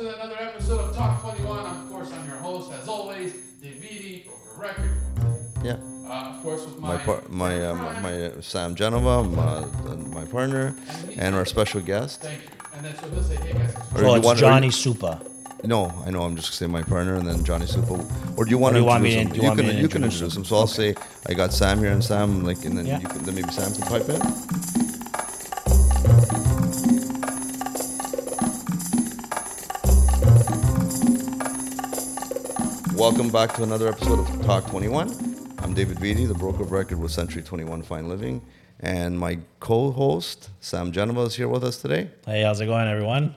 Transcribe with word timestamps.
to 0.00 0.14
another 0.14 0.36
episode 0.40 0.80
of 0.80 0.96
Talk 0.96 1.20
21. 1.20 1.58
Of 1.66 1.90
course, 1.90 2.10
I'm 2.12 2.26
your 2.26 2.36
host, 2.36 2.72
as 2.72 2.88
always, 2.88 3.32
Davidi, 3.62 4.24
Broker 4.24 4.58
Record. 4.58 4.90
Yeah. 5.62 5.76
Uh, 6.08 6.32
of 6.34 6.42
course, 6.42 6.64
with 6.64 6.78
my 6.78 6.96
My 6.96 7.02
par- 7.02 7.22
my 7.28 7.66
uh, 7.66 7.74
my, 7.74 8.00
my 8.00 8.22
uh, 8.26 8.40
Sam 8.40 8.74
Genova, 8.74 9.22
my, 9.24 9.66
my 10.14 10.24
partner, 10.24 10.74
and 11.18 11.34
our 11.34 11.44
special 11.44 11.80
guest. 11.82 12.22
Thank 12.22 12.42
you. 12.42 12.48
And 12.74 12.84
then 12.86 12.96
so 12.96 13.10
he'll 13.10 13.22
say, 13.22 13.36
hey 13.36 13.52
guys. 13.52 13.76
Or 13.94 13.98
So 13.98 14.06
you 14.10 14.16
it's 14.16 14.26
want- 14.26 14.38
Johnny 14.38 14.66
you- 14.68 14.72
Suppa. 14.72 15.26
No, 15.62 15.92
I 16.06 16.10
know. 16.10 16.22
I'm 16.22 16.36
just 16.36 16.54
saying 16.54 16.72
my 16.72 16.82
partner, 16.82 17.16
and 17.16 17.28
then 17.28 17.44
Johnny 17.44 17.66
Suppa. 17.66 18.38
Or 18.38 18.46
do 18.46 18.50
you 18.50 18.56
want 18.56 18.72
do 18.72 18.78
to 18.78 18.80
you 18.80 18.86
want 18.86 19.02
me 19.04 19.18
introduce 19.18 19.26
him? 19.26 19.32
do 19.34 19.36
you 19.42 19.48
want 19.48 19.58
can 19.58 19.66
me 19.68 19.72
to 19.74 19.80
you 19.82 19.88
can 19.88 20.02
introduce 20.04 20.22
introduce 20.22 20.36
him? 20.36 20.40
him. 20.40 20.46
So 20.46 20.56
I'll 20.56 20.66
say 20.66 20.94
I 21.28 21.34
got 21.34 21.52
Sam 21.52 21.78
here, 21.78 21.92
and 21.92 22.02
Sam 22.02 22.42
like, 22.44 22.64
and 22.64 22.78
then 22.78 22.86
Yeah. 22.86 23.00
you 23.00 23.06
can 23.08 23.22
then 23.24 23.34
maybe 23.34 23.50
Sam 23.50 23.70
can 23.74 23.82
pipe 23.82 24.08
in. 24.08 24.79
Welcome 33.00 33.30
back 33.30 33.54
to 33.54 33.62
another 33.62 33.88
episode 33.88 34.18
of 34.18 34.44
Talk 34.44 34.66
21. 34.66 35.54
I'm 35.60 35.72
David 35.72 36.02
Beatty, 36.02 36.26
the 36.26 36.34
broker 36.34 36.64
of 36.64 36.70
record 36.70 37.00
with 37.00 37.10
Century 37.10 37.40
21 37.40 37.82
Fine 37.82 38.10
Living, 38.10 38.42
and 38.78 39.18
my 39.18 39.38
co-host 39.58 40.50
Sam 40.60 40.92
Genova 40.92 41.22
is 41.22 41.34
here 41.34 41.48
with 41.48 41.64
us 41.64 41.80
today. 41.80 42.10
Hey, 42.26 42.42
how's 42.42 42.60
it 42.60 42.66
going, 42.66 42.88
everyone? 42.88 43.36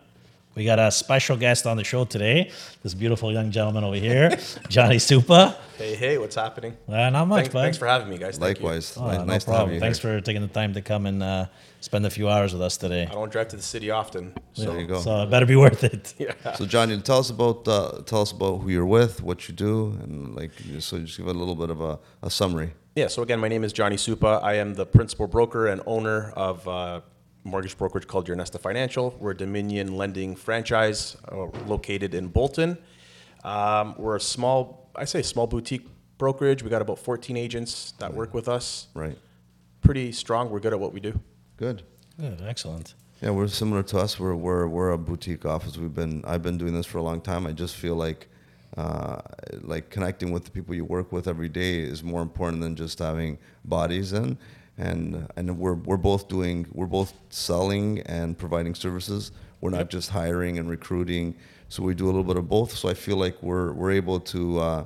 We 0.55 0.65
got 0.65 0.77
a 0.77 0.91
special 0.91 1.35
guest 1.35 1.65
on 1.65 1.77
the 1.77 1.83
show 1.83 2.05
today. 2.05 2.51
This 2.83 2.93
beautiful 2.93 3.31
young 3.31 3.49
gentleman 3.49 3.83
over 3.83 3.95
here, 3.95 4.29
Johnny 4.69 4.97
Suppa. 4.97 5.55
Hey, 5.79 5.95
hey, 5.95 6.17
what's 6.19 6.35
happening? 6.35 6.77
Uh, 6.87 7.09
not 7.09 7.25
much, 7.27 7.37
Thanks, 7.45 7.53
bud. 7.53 7.61
thanks 7.61 7.77
for 7.79 7.87
having 7.87 8.07
me, 8.07 8.19
guys. 8.19 8.37
Thank 8.37 8.59
you. 8.59 8.65
Likewise, 8.65 8.95
Oh, 8.95 9.09
Ni- 9.09 9.17
no 9.17 9.23
nice 9.23 9.45
to 9.45 9.49
have 9.49 9.57
problem. 9.57 9.73
you 9.73 9.79
Thanks 9.79 9.97
here. 9.97 10.19
for 10.19 10.21
taking 10.23 10.43
the 10.43 10.47
time 10.47 10.75
to 10.75 10.81
come 10.83 11.07
and 11.07 11.23
uh, 11.23 11.47
spend 11.81 12.05
a 12.05 12.09
few 12.11 12.29
hours 12.29 12.53
with 12.53 12.61
us 12.61 12.77
today. 12.77 13.07
I 13.09 13.13
don't 13.13 13.31
drive 13.31 13.47
to 13.47 13.55
the 13.55 13.63
city 13.63 13.89
often, 13.89 14.33
so 14.53 14.65
There 14.65 14.79
you 14.79 14.85
go. 14.85 15.01
So 15.01 15.23
it 15.23 15.31
better 15.31 15.47
be 15.47 15.55
worth 15.55 15.83
it. 15.83 16.13
yeah. 16.19 16.53
So 16.53 16.67
Johnny, 16.67 17.01
tell 17.01 17.17
us 17.17 17.31
about 17.31 17.67
uh, 17.67 18.03
tell 18.05 18.21
us 18.21 18.31
about 18.31 18.57
who 18.61 18.69
you're 18.69 18.85
with, 18.85 19.23
what 19.23 19.47
you 19.49 19.55
do, 19.55 19.97
and 20.03 20.35
like 20.35 20.51
so 20.79 20.99
just 20.99 21.17
give 21.17 21.25
a 21.27 21.33
little 21.33 21.55
bit 21.55 21.71
of 21.71 21.81
a, 21.81 21.97
a 22.21 22.29
summary. 22.29 22.73
Yeah. 22.95 23.07
So 23.07 23.23
again, 23.23 23.39
my 23.39 23.47
name 23.47 23.63
is 23.63 23.73
Johnny 23.73 23.95
Suppa. 23.95 24.43
I 24.43 24.53
am 24.57 24.75
the 24.75 24.85
principal 24.85 25.25
broker 25.25 25.65
and 25.65 25.81
owner 25.87 26.29
of 26.35 26.67
uh, 26.67 27.01
mortgage 27.43 27.77
brokerage 27.77 28.07
called 28.07 28.27
Your 28.27 28.37
Nesta 28.37 28.57
Financial. 28.57 29.15
We're 29.19 29.31
a 29.31 29.37
Dominion 29.37 29.97
lending 29.97 30.35
franchise 30.35 31.17
uh, 31.31 31.45
located 31.67 32.13
in 32.13 32.27
Bolton. 32.27 32.77
Um, 33.43 33.95
we're 33.97 34.15
a 34.15 34.21
small, 34.21 34.89
I 34.95 35.05
say 35.05 35.21
small 35.21 35.47
boutique 35.47 35.85
brokerage. 36.17 36.63
We 36.63 36.69
got 36.69 36.81
about 36.81 36.99
14 36.99 37.35
agents 37.35 37.93
that 37.99 38.13
work 38.13 38.33
with 38.33 38.47
us. 38.47 38.87
Right. 38.93 39.17
Pretty 39.81 40.11
strong. 40.11 40.49
We're 40.49 40.59
good 40.59 40.73
at 40.73 40.79
what 40.79 40.93
we 40.93 40.99
do. 40.99 41.19
Good. 41.57 41.83
Good, 42.19 42.41
excellent. 42.41 42.93
Yeah, 43.21 43.31
we're 43.31 43.47
similar 43.47 43.83
to 43.83 43.99
us. 43.99 44.19
We're 44.19 44.35
we're 44.35 44.67
we're 44.67 44.91
a 44.91 44.97
boutique 44.97 45.45
office. 45.45 45.77
We've 45.77 45.93
been 45.93 46.23
I've 46.25 46.43
been 46.43 46.57
doing 46.57 46.73
this 46.73 46.85
for 46.85 46.97
a 46.97 47.01
long 47.01 47.21
time. 47.21 47.47
I 47.47 47.53
just 47.53 47.75
feel 47.75 47.95
like 47.95 48.27
uh, 48.75 49.21
like 49.61 49.89
connecting 49.89 50.31
with 50.31 50.45
the 50.45 50.51
people 50.51 50.75
you 50.75 50.83
work 50.83 51.11
with 51.11 51.27
every 51.27 51.47
day 51.49 51.79
is 51.79 52.03
more 52.03 52.21
important 52.21 52.61
than 52.61 52.75
just 52.75 52.99
having 52.99 53.37
bodies 53.63 54.13
in. 54.13 54.37
And 54.77 55.27
and 55.35 55.57
we're 55.59 55.75
we're 55.75 55.97
both 55.97 56.27
doing 56.27 56.65
we're 56.73 56.87
both 56.87 57.13
selling 57.29 57.99
and 58.01 58.37
providing 58.37 58.73
services. 58.75 59.31
We're 59.61 59.69
not 59.69 59.89
just 59.89 60.09
hiring 60.09 60.57
and 60.57 60.69
recruiting. 60.69 61.35
So 61.69 61.83
we 61.83 61.93
do 61.93 62.05
a 62.05 62.07
little 62.07 62.23
bit 62.23 62.37
of 62.37 62.49
both. 62.49 62.75
So 62.75 62.89
I 62.89 62.93
feel 62.93 63.17
like 63.17 63.41
we're 63.43 63.71
we're 63.73 63.91
able 63.91 64.19
to 64.19 64.59
uh, 64.59 64.85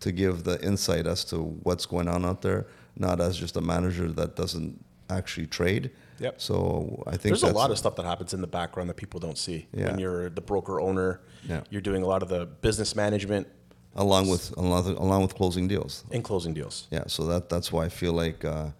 to 0.00 0.12
give 0.12 0.44
the 0.44 0.60
insight 0.64 1.06
as 1.06 1.24
to 1.26 1.36
what's 1.62 1.86
going 1.86 2.08
on 2.08 2.24
out 2.24 2.42
there, 2.42 2.66
not 2.96 3.20
as 3.20 3.36
just 3.36 3.56
a 3.56 3.60
manager 3.60 4.10
that 4.12 4.36
doesn't 4.36 4.84
actually 5.08 5.46
trade. 5.46 5.90
Yep. 6.20 6.40
So 6.40 7.02
I 7.06 7.12
think 7.12 7.22
There's 7.38 7.44
a 7.44 7.52
lot 7.52 7.70
of 7.70 7.78
stuff 7.78 7.94
that 7.96 8.04
happens 8.04 8.34
in 8.34 8.40
the 8.40 8.46
background 8.48 8.90
that 8.90 8.96
people 8.96 9.20
don't 9.20 9.38
see. 9.38 9.66
Yeah. 9.72 9.90
When 9.90 9.98
you're 10.00 10.30
the 10.30 10.40
broker 10.40 10.80
owner, 10.80 11.20
Yeah. 11.48 11.60
you're 11.70 11.80
doing 11.80 12.02
a 12.02 12.06
lot 12.06 12.22
of 12.24 12.28
the 12.28 12.46
business 12.46 12.96
management 12.96 13.46
along 13.94 14.28
with 14.28 14.52
along 14.56 14.84
with, 14.84 14.98
along 14.98 15.22
with 15.22 15.34
closing 15.36 15.68
deals. 15.68 16.04
and 16.10 16.22
closing 16.24 16.54
deals. 16.54 16.88
Yeah, 16.90 17.04
so 17.06 17.24
that 17.26 17.48
that's 17.48 17.72
why 17.72 17.84
I 17.84 17.88
feel 17.88 18.12
like 18.12 18.44
uh, 18.44 18.70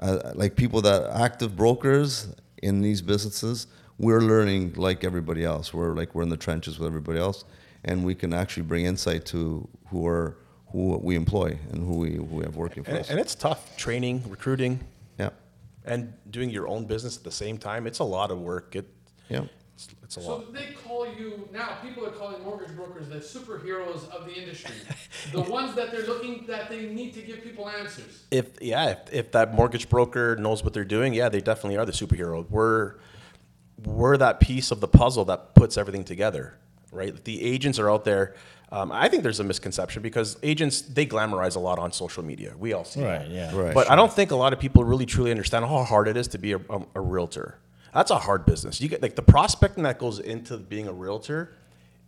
uh, 0.00 0.32
like 0.34 0.56
people 0.56 0.80
that 0.82 1.10
active 1.14 1.56
brokers 1.56 2.28
in 2.62 2.80
these 2.82 3.02
businesses, 3.02 3.66
we're 3.98 4.20
learning 4.20 4.74
like 4.76 5.04
everybody 5.04 5.44
else. 5.44 5.72
We're 5.72 5.94
like 5.94 6.14
we're 6.14 6.22
in 6.22 6.28
the 6.28 6.36
trenches 6.36 6.78
with 6.78 6.86
everybody 6.88 7.18
else, 7.18 7.44
and 7.84 8.04
we 8.04 8.14
can 8.14 8.32
actually 8.32 8.64
bring 8.64 8.84
insight 8.86 9.24
to 9.26 9.66
who 9.88 10.06
are 10.06 10.36
who 10.72 10.98
we 10.98 11.14
employ 11.16 11.58
and 11.70 11.86
who 11.86 11.96
we 11.98 12.16
who 12.16 12.24
we 12.24 12.44
have 12.44 12.56
working 12.56 12.82
for 12.84 12.90
And, 12.90 12.98
us. 13.00 13.10
and 13.10 13.18
it's 13.20 13.34
tough 13.34 13.76
training, 13.76 14.22
recruiting, 14.28 14.80
yeah, 15.18 15.30
and 15.84 16.12
doing 16.30 16.50
your 16.50 16.66
own 16.68 16.84
business 16.86 17.16
at 17.16 17.24
the 17.24 17.30
same 17.32 17.56
time. 17.58 17.86
It's 17.86 18.00
a 18.00 18.04
lot 18.04 18.30
of 18.30 18.38
work. 18.40 18.76
It, 18.76 18.86
yeah, 19.28 19.44
it's, 19.76 19.88
it's 20.02 20.16
a 20.16 20.20
So 20.22 20.28
lot. 20.36 20.52
they 20.54 20.68
call 20.86 21.06
you 21.06 21.48
now. 21.52 21.76
People 21.82 22.04
are 22.06 22.10
calling 22.10 22.42
mortgage 22.42 22.74
brokers 22.74 23.08
the 23.08 23.16
superheroes 23.16 24.08
of 24.10 24.24
the 24.26 24.34
industry, 24.34 24.74
the 25.32 25.42
ones 25.42 25.74
that 25.76 25.90
they're 25.92 26.06
looking 26.06 26.46
that 26.46 26.68
they 26.70 26.86
need 26.86 27.12
to 27.14 27.20
give 27.22 27.42
people 27.42 27.68
answers. 27.68 28.24
If 28.30 28.60
yeah, 28.62 28.88
if, 28.90 29.12
if 29.12 29.32
that 29.32 29.54
mortgage 29.54 29.88
broker 29.88 30.34
knows 30.36 30.64
what 30.64 30.72
they're 30.72 30.84
doing, 30.84 31.12
yeah, 31.14 31.28
they 31.28 31.40
definitely 31.40 31.76
are 31.76 31.84
the 31.86 31.92
superhero. 31.92 32.48
We're 32.50 32.94
we're 33.84 34.16
that 34.16 34.40
piece 34.40 34.70
of 34.70 34.80
the 34.80 34.88
puzzle 34.88 35.26
that 35.26 35.54
puts 35.54 35.76
everything 35.76 36.04
together, 36.04 36.54
right? 36.90 37.22
The 37.24 37.42
agents 37.44 37.78
are 37.78 37.90
out 37.90 38.04
there. 38.04 38.34
Um, 38.72 38.90
I 38.90 39.08
think 39.08 39.22
there's 39.22 39.38
a 39.38 39.44
misconception 39.44 40.02
because 40.02 40.38
agents 40.42 40.80
they 40.80 41.06
glamorize 41.06 41.54
a 41.54 41.60
lot 41.60 41.78
on 41.78 41.92
social 41.92 42.24
media. 42.24 42.54
We 42.58 42.72
all 42.72 42.84
see 42.84 43.02
Right, 43.04 43.18
that. 43.20 43.30
yeah. 43.30 43.54
Right. 43.54 43.74
But 43.74 43.90
I 43.90 43.94
don't 43.94 44.12
think 44.12 44.30
a 44.32 44.36
lot 44.36 44.52
of 44.52 44.58
people 44.58 44.82
really 44.82 45.06
truly 45.06 45.30
understand 45.30 45.64
how 45.66 45.84
hard 45.84 46.08
it 46.08 46.16
is 46.16 46.26
to 46.28 46.38
be 46.38 46.52
a, 46.52 46.58
a, 46.70 46.82
a 46.96 47.00
realtor. 47.00 47.58
That's 47.96 48.10
a 48.10 48.18
hard 48.18 48.44
business. 48.44 48.78
You 48.78 48.90
get 48.90 49.00
like 49.00 49.16
the 49.16 49.22
prospecting 49.22 49.84
that 49.84 49.98
goes 49.98 50.18
into 50.18 50.58
being 50.58 50.86
a 50.86 50.92
realtor 50.92 51.54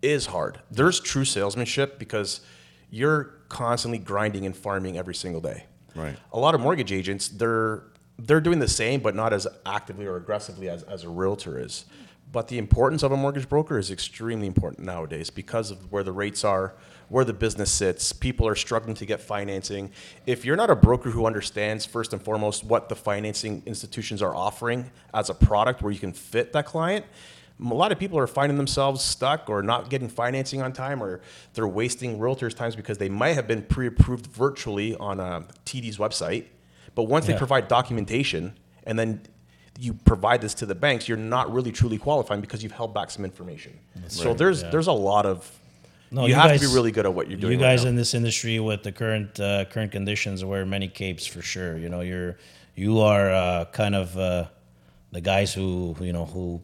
is 0.03 0.27
hard. 0.27 0.61
There's 0.71 1.01
true 1.01 1.25
salesmanship 1.25 1.99
because 1.99 2.43
you're 2.91 3.39
constantly 3.49 3.97
grinding 3.97 4.45
and 4.45 4.55
farming 4.55 4.99
every 4.99 5.15
single 5.15 5.41
day. 5.41 5.65
Right. 5.95 6.15
A 6.33 6.39
lot 6.39 6.55
of 6.55 6.61
mortgage 6.61 6.93
agents, 6.93 7.29
they're 7.29 7.85
they're 8.19 8.43
doing 8.43 8.59
the 8.59 8.69
same, 8.69 9.01
but 9.01 9.15
not 9.15 9.33
as 9.33 9.47
actively 9.65 10.05
or 10.05 10.17
aggressively 10.17 10.69
as, 10.69 10.83
as 10.83 11.05
a 11.05 11.09
realtor 11.09 11.59
is. 11.59 11.87
But 12.31 12.49
the 12.49 12.59
importance 12.59 13.03
of 13.03 13.11
a 13.11 13.17
mortgage 13.17 13.49
broker 13.49 13.79
is 13.79 13.91
extremely 13.91 14.47
important 14.47 14.85
nowadays 14.85 15.31
because 15.31 15.71
of 15.71 15.91
where 15.91 16.03
the 16.03 16.13
rates 16.13 16.45
are, 16.45 16.75
where 17.09 17.25
the 17.25 17.33
business 17.33 17.71
sits. 17.71 18.13
People 18.13 18.47
are 18.47 18.55
struggling 18.55 18.95
to 18.97 19.07
get 19.07 19.21
financing. 19.21 19.91
If 20.27 20.45
you're 20.45 20.57
not 20.57 20.69
a 20.69 20.77
broker 20.77 21.11
who 21.11 21.25
understands 21.25 21.87
first 21.87 22.13
and 22.13 22.23
foremost 22.23 22.65
what 22.65 22.91
the 22.91 22.97
financing 22.97 23.63
institutions 23.65 24.21
are 24.21 24.35
offering 24.35 24.91
as 25.15 25.31
a 25.31 25.35
product 25.35 25.81
where 25.81 25.91
you 25.91 25.99
can 25.99 26.13
fit 26.13 26.53
that 26.53 26.67
client, 26.67 27.07
a 27.61 27.75
lot 27.75 27.93
of 27.93 27.99
people 27.99 28.19
are 28.19 28.27
finding 28.27 28.59
themselves 28.59 29.03
stuck 29.03 29.49
or 29.49 29.63
not 29.63 29.89
getting 29.89 30.09
financing 30.09 30.61
on 30.61 30.73
time 30.73 31.03
or 31.03 31.21
they're 31.55 31.67
wasting 31.67 32.19
realtors' 32.19 32.55
times 32.55 32.77
because 32.77 32.99
they 32.99 33.09
might 33.09 33.35
have 33.35 33.49
been 33.49 33.63
pre-approved 33.63 34.27
virtually 34.27 34.95
on 34.97 35.19
uh, 35.19 35.43
a 35.49 35.53
TD's 35.65 35.97
website. 35.97 36.47
But 36.95 37.05
once 37.05 37.27
they 37.27 37.37
provide 37.37 37.69
documentation 37.69 38.59
and 38.85 38.99
then 38.99 39.23
you 39.79 39.95
provide 39.95 40.41
this 40.41 40.55
to 40.55 40.67
the 40.67 40.75
banks, 40.75 41.09
you're 41.09 41.17
not 41.17 41.53
really 41.53 41.71
truly 41.71 41.99
qualifying 41.99 42.41
because 42.41 42.63
you've 42.63 42.73
held 42.73 42.93
back 42.93 43.11
some 43.11 43.25
information. 43.25 43.79
so 44.09 44.35
there's 44.35 44.63
yeah. 44.63 44.71
there's 44.71 44.89
a 44.89 44.93
lot 44.93 45.25
of 45.25 45.49
No, 46.11 46.23
you, 46.23 46.29
you 46.29 46.35
have 46.35 46.51
guys- 46.51 46.61
to 46.61 46.69
be 46.69 46.75
really 46.75 46.91
good 46.91 47.07
at 47.07 47.15
what 47.15 47.29
you're 47.29 47.39
doing. 47.39 47.53
You 47.53 47.59
guys 47.59 47.85
now. 47.85 47.91
in 47.91 47.97
this 47.97 48.13
industry 48.15 48.59
with 48.59 48.83
the 48.83 48.93
current 48.93 49.39
uh, 49.39 49.65
current 49.67 49.93
conditions 49.93 50.45
wear 50.45 50.67
many 50.67 50.89
capes 50.89 51.25
for 51.27 51.43
sure. 51.43 51.79
You 51.79 51.89
know, 51.89 52.01
you're 52.01 52.37
you 52.75 53.01
are 53.01 53.31
uh, 53.31 53.65
kind 53.67 53.95
of 53.95 54.17
uh, 54.19 54.47
the 55.13 55.21
guys 55.21 55.55
who, 55.55 55.97
you 56.01 56.13
know 56.13 56.27
who 56.27 56.61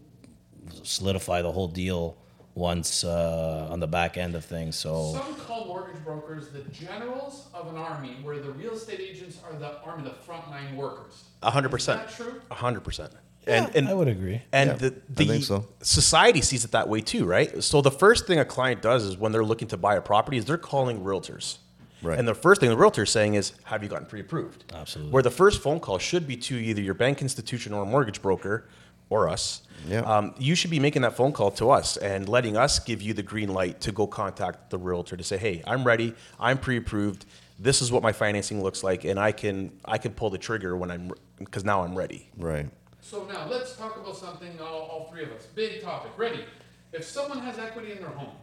solidify 0.82 1.42
the 1.42 1.52
whole 1.52 1.68
deal 1.68 2.16
once 2.54 3.02
uh, 3.04 3.68
on 3.70 3.80
the 3.80 3.86
back 3.86 4.16
end 4.16 4.34
of 4.34 4.44
things. 4.44 4.76
So 4.76 5.12
Some 5.14 5.34
call 5.36 5.66
mortgage 5.66 6.02
brokers 6.04 6.48
the 6.48 6.60
generals 6.70 7.48
of 7.52 7.68
an 7.68 7.76
army, 7.76 8.16
where 8.22 8.38
the 8.38 8.50
real 8.52 8.72
estate 8.74 9.00
agents 9.00 9.38
are 9.44 9.58
the 9.58 9.80
army, 9.82 10.04
the 10.04 10.10
frontline 10.30 10.74
workers. 10.76 11.24
A 11.42 11.50
hundred 11.50 11.68
Is 11.68 11.72
percent. 11.72 12.06
that 12.06 12.14
true? 12.14 12.40
A 12.50 12.54
hundred 12.54 12.84
percent. 12.84 13.12
yeah, 13.46 13.64
And 13.64 13.76
and 13.76 13.88
I 13.88 13.94
would 13.94 14.08
agree. 14.08 14.42
And 14.52 14.70
Yeah, 14.70 14.76
the, 14.76 14.86
I 14.86 15.00
the 15.10 15.26
think 15.26 15.44
so. 15.44 15.66
society 15.82 16.40
sees 16.42 16.64
it 16.64 16.70
that 16.70 16.88
way 16.88 17.00
too, 17.00 17.24
right? 17.24 17.62
So 17.62 17.80
the 17.80 17.90
first 17.90 18.26
thing 18.26 18.38
a 18.38 18.44
client 18.44 18.82
does 18.82 19.04
is 19.04 19.16
when 19.16 19.32
they're 19.32 19.44
looking 19.44 19.68
to 19.68 19.76
buy 19.76 19.96
a 19.96 20.00
property 20.00 20.36
is 20.36 20.44
they're 20.44 20.56
calling 20.56 21.00
realtors. 21.02 21.58
Right. 22.02 22.18
And 22.18 22.28
the 22.28 22.34
first 22.34 22.60
thing 22.60 22.68
the 22.68 22.76
realtor 22.76 23.04
is 23.04 23.10
saying 23.10 23.32
is, 23.32 23.52
have 23.64 23.82
you 23.82 23.88
gotten 23.88 24.06
pre-approved? 24.06 24.70
Absolutely. 24.74 25.10
Where 25.10 25.22
the 25.22 25.30
first 25.30 25.62
phone 25.62 25.80
call 25.80 25.98
should 25.98 26.26
be 26.26 26.36
to 26.36 26.54
either 26.54 26.82
your 26.82 26.92
bank 26.92 27.22
institution 27.22 27.72
or 27.72 27.82
a 27.82 27.86
mortgage 27.86 28.20
broker 28.20 28.68
or 29.14 29.28
us. 29.28 29.62
Yeah. 29.86 30.00
Um, 30.00 30.34
you 30.38 30.54
should 30.54 30.70
be 30.70 30.80
making 30.80 31.02
that 31.02 31.14
phone 31.14 31.32
call 31.32 31.50
to 31.52 31.70
us 31.70 31.96
and 31.96 32.28
letting 32.28 32.56
us 32.56 32.78
give 32.78 33.00
you 33.02 33.12
the 33.12 33.22
green 33.22 33.52
light 33.52 33.80
to 33.82 33.92
go 33.92 34.06
contact 34.06 34.70
the 34.70 34.78
realtor 34.78 35.16
to 35.16 35.22
say, 35.22 35.36
hey, 35.36 35.62
I'm 35.66 35.84
ready. 35.84 36.14
I'm 36.40 36.58
pre-approved. 36.58 37.26
This 37.58 37.80
is 37.80 37.92
what 37.92 38.02
my 38.02 38.12
financing 38.12 38.62
looks 38.62 38.82
like, 38.82 39.04
and 39.04 39.18
I 39.18 39.30
can 39.30 39.78
I 39.84 39.98
can 39.98 40.12
pull 40.12 40.28
the 40.30 40.38
trigger 40.38 40.76
when 40.76 40.90
I'm 40.90 41.12
because 41.38 41.64
now 41.64 41.84
I'm 41.84 41.96
ready. 41.96 42.28
right. 42.36 42.68
So 43.00 43.24
now 43.26 43.46
let's 43.48 43.76
talk 43.76 43.96
about 43.98 44.16
something, 44.16 44.58
all, 44.60 44.88
all 44.90 45.10
three 45.12 45.24
of 45.24 45.30
us. 45.32 45.44
Big 45.54 45.82
topic. 45.82 46.10
Ready? 46.16 46.44
If 46.92 47.04
someone 47.04 47.38
has 47.40 47.58
equity 47.58 47.92
in 47.92 47.98
their 47.98 48.08
home 48.08 48.34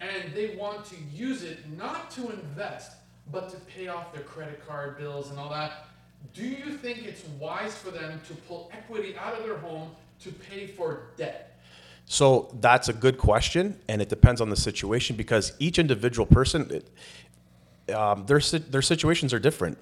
and 0.00 0.34
they 0.34 0.54
want 0.54 0.84
to 0.86 0.96
use 1.10 1.42
it 1.42 1.58
not 1.76 2.10
to 2.12 2.30
invest, 2.30 2.92
but 3.32 3.48
to 3.48 3.56
pay 3.56 3.88
off 3.88 4.12
their 4.12 4.22
credit 4.22 4.64
card 4.68 4.98
bills 4.98 5.30
and 5.30 5.38
all 5.40 5.48
that, 5.48 5.86
do 6.34 6.44
you 6.44 6.76
think 6.76 7.04
it's 7.04 7.26
wise 7.40 7.74
for 7.74 7.90
them 7.90 8.20
to 8.28 8.34
pull 8.34 8.70
equity 8.72 9.16
out 9.16 9.34
of 9.38 9.44
their 9.44 9.58
home 9.58 9.90
to 10.24 10.30
pay 10.30 10.66
for 10.66 11.10
debt? 11.16 11.60
So 12.06 12.54
that's 12.60 12.88
a 12.88 12.92
good 12.92 13.16
question, 13.16 13.80
and 13.88 14.02
it 14.02 14.08
depends 14.08 14.40
on 14.40 14.50
the 14.50 14.56
situation 14.56 15.16
because 15.16 15.52
each 15.58 15.78
individual 15.78 16.26
person, 16.26 16.70
it, 16.70 17.94
um, 17.94 18.26
their 18.26 18.40
their 18.40 18.82
situations 18.82 19.32
are 19.32 19.38
different. 19.38 19.78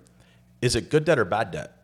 Is 0.63 0.77
it 0.77 0.91
good 0.91 1.05
debt 1.05 1.19
or 1.19 1.25
bad 1.25 1.51
debt? 1.51 1.77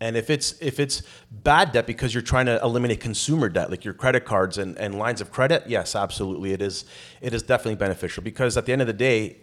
And 0.00 0.16
if 0.16 0.30
it's 0.30 0.60
if 0.60 0.80
it's 0.80 1.02
bad 1.30 1.72
debt 1.72 1.86
because 1.86 2.12
you're 2.12 2.22
trying 2.22 2.46
to 2.46 2.60
eliminate 2.62 3.00
consumer 3.00 3.48
debt, 3.48 3.70
like 3.70 3.84
your 3.84 3.94
credit 3.94 4.24
cards 4.24 4.58
and, 4.58 4.76
and 4.78 4.98
lines 4.98 5.20
of 5.20 5.30
credit, 5.30 5.64
yes, 5.68 5.94
absolutely, 5.94 6.52
it 6.52 6.62
is 6.62 6.84
it 7.20 7.32
is 7.34 7.42
definitely 7.42 7.76
beneficial 7.76 8.22
because 8.22 8.56
at 8.56 8.66
the 8.66 8.72
end 8.72 8.80
of 8.80 8.88
the 8.88 8.92
day, 8.92 9.36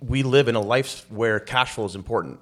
we 0.00 0.22
live 0.22 0.48
in 0.48 0.56
a 0.56 0.60
life 0.60 1.06
where 1.08 1.38
cash 1.38 1.72
flow 1.72 1.84
is 1.84 1.94
important. 1.94 2.40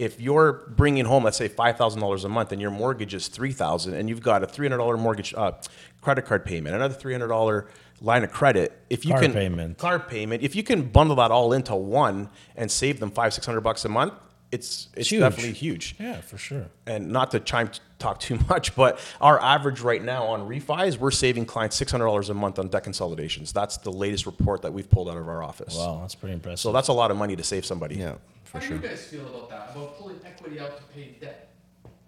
If 0.00 0.20
you're 0.20 0.64
bringing 0.76 1.04
home, 1.04 1.24
let's 1.24 1.36
say 1.36 1.48
five 1.48 1.76
thousand 1.76 2.00
dollars 2.00 2.24
a 2.24 2.28
month, 2.28 2.52
and 2.52 2.60
your 2.60 2.70
mortgage 2.70 3.12
is 3.14 3.28
three 3.28 3.52
thousand, 3.52 3.94
and 3.94 4.08
you've 4.08 4.22
got 4.22 4.42
a 4.42 4.46
three 4.46 4.66
hundred 4.66 4.78
dollar 4.78 4.96
mortgage 4.96 5.34
uh, 5.34 5.52
credit 6.00 6.22
card 6.24 6.44
payment, 6.44 6.74
another 6.74 6.94
three 6.94 7.12
hundred 7.12 7.28
dollar 7.28 7.68
line 8.00 8.24
of 8.24 8.30
credit, 8.32 8.72
if 8.88 9.04
you 9.04 9.12
Car 9.12 9.20
can 9.20 9.32
payment. 9.34 9.76
car 9.76 9.98
payment, 9.98 10.42
if 10.42 10.56
you 10.56 10.62
can 10.62 10.82
bundle 10.88 11.16
that 11.16 11.30
all 11.30 11.52
into 11.52 11.74
one 11.74 12.30
and 12.56 12.70
save 12.70 12.98
them 12.98 13.10
five 13.10 13.34
six 13.34 13.44
hundred 13.44 13.60
bucks 13.60 13.84
a 13.84 13.90
month, 13.90 14.14
it's 14.50 14.88
it's 14.96 15.10
huge. 15.10 15.20
definitely 15.20 15.52
huge 15.52 15.94
Yeah, 16.00 16.20
for 16.22 16.38
sure. 16.38 16.64
and 16.86 17.10
not 17.12 17.30
to 17.32 17.40
chime 17.40 17.70
talk 17.98 18.18
too 18.20 18.38
much, 18.48 18.74
but 18.74 18.98
our 19.20 19.38
average 19.38 19.80
right 19.82 20.02
now 20.02 20.24
on 20.28 20.48
refis, 20.48 20.96
we're 20.96 21.10
saving 21.10 21.44
clients 21.44 21.76
six 21.76 21.92
hundred 21.92 22.06
dollars 22.06 22.30
a 22.30 22.34
month 22.34 22.58
on 22.58 22.68
debt 22.68 22.84
consolidations. 22.84 23.52
That's 23.52 23.76
the 23.76 23.92
latest 23.92 24.24
report 24.24 24.62
that 24.62 24.72
we've 24.72 24.88
pulled 24.88 25.10
out 25.10 25.18
of 25.18 25.28
our 25.28 25.42
office. 25.42 25.76
Wow, 25.76 25.98
that's 26.00 26.14
pretty 26.14 26.32
impressive. 26.32 26.60
So 26.60 26.72
that's 26.72 26.88
a 26.88 26.94
lot 26.94 27.10
of 27.10 27.18
money 27.18 27.36
to 27.36 27.44
save 27.44 27.66
somebody. 27.66 27.96
Yeah, 27.96 28.14
How 28.52 28.60
for 28.60 28.68
do 28.68 28.74
you 28.74 28.80
guys 28.80 29.04
feel 29.06 29.26
about 29.26 29.50
that? 29.50 29.70
About 29.76 29.98
pulling 29.98 30.20
equity 30.24 30.60
out 30.60 30.76
to 30.76 30.82
pay 30.94 31.16
debt? 31.20 31.52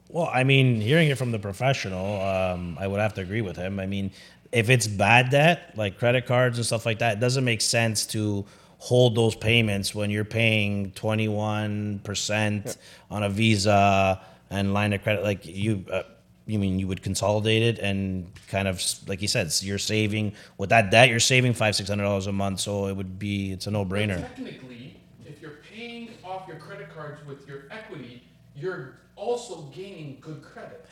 Well, 0.08 0.30
I 0.32 0.44
mean, 0.44 0.80
hearing 0.80 1.08
it 1.08 1.16
from 1.16 1.30
the 1.32 1.38
professional, 1.38 2.20
um, 2.20 2.76
I 2.80 2.86
would 2.86 3.00
have 3.00 3.14
to 3.14 3.22
agree 3.22 3.40
with 3.40 3.56
him. 3.56 3.80
I 3.80 3.86
mean, 3.86 4.10
if 4.50 4.68
it's 4.68 4.86
bad 4.86 5.30
debt, 5.30 5.72
like 5.76 5.98
credit 5.98 6.26
cards 6.26 6.58
and 6.58 6.66
stuff 6.66 6.84
like 6.84 6.98
that, 6.98 7.14
it 7.14 7.20
doesn't 7.20 7.44
make 7.44 7.60
sense 7.62 8.04
to 8.06 8.44
hold 8.78 9.14
those 9.14 9.34
payments 9.36 9.94
when 9.94 10.10
you're 10.10 10.24
paying 10.24 10.90
21% 10.92 12.76
on 13.10 13.22
a 13.22 13.28
Visa 13.28 14.20
and 14.50 14.74
line 14.74 14.92
of 14.92 15.02
credit. 15.02 15.22
Like 15.22 15.46
you, 15.46 15.84
uh, 15.90 16.02
you 16.46 16.58
mean 16.58 16.78
you 16.78 16.88
would 16.88 17.02
consolidate 17.02 17.62
it 17.62 17.78
and 17.78 18.30
kind 18.48 18.66
of, 18.68 18.82
like 19.06 19.22
you 19.22 19.28
said, 19.28 19.52
you're 19.62 19.78
saving 19.78 20.34
with 20.58 20.70
that 20.70 20.90
debt, 20.90 21.08
you're 21.08 21.20
saving 21.20 21.54
five, 21.54 21.76
six 21.76 21.88
hundred 21.88 22.02
dollars 22.04 22.26
a 22.26 22.32
month. 22.32 22.60
So 22.60 22.88
it 22.88 22.96
would 22.96 23.18
be, 23.18 23.52
it's 23.52 23.66
a 23.66 23.70
no 23.70 23.86
brainer. 23.86 24.20
Technically, 24.20 24.96
if 25.24 25.40
you're 25.40 25.58
paying 25.72 26.10
off 26.24 26.40
your 26.52 26.60
credit 26.60 26.94
cards 26.94 27.24
with 27.26 27.46
your 27.48 27.64
equity, 27.70 28.22
you're 28.54 28.98
also 29.16 29.62
gaining 29.74 30.18
good 30.20 30.42
credit. 30.42 30.84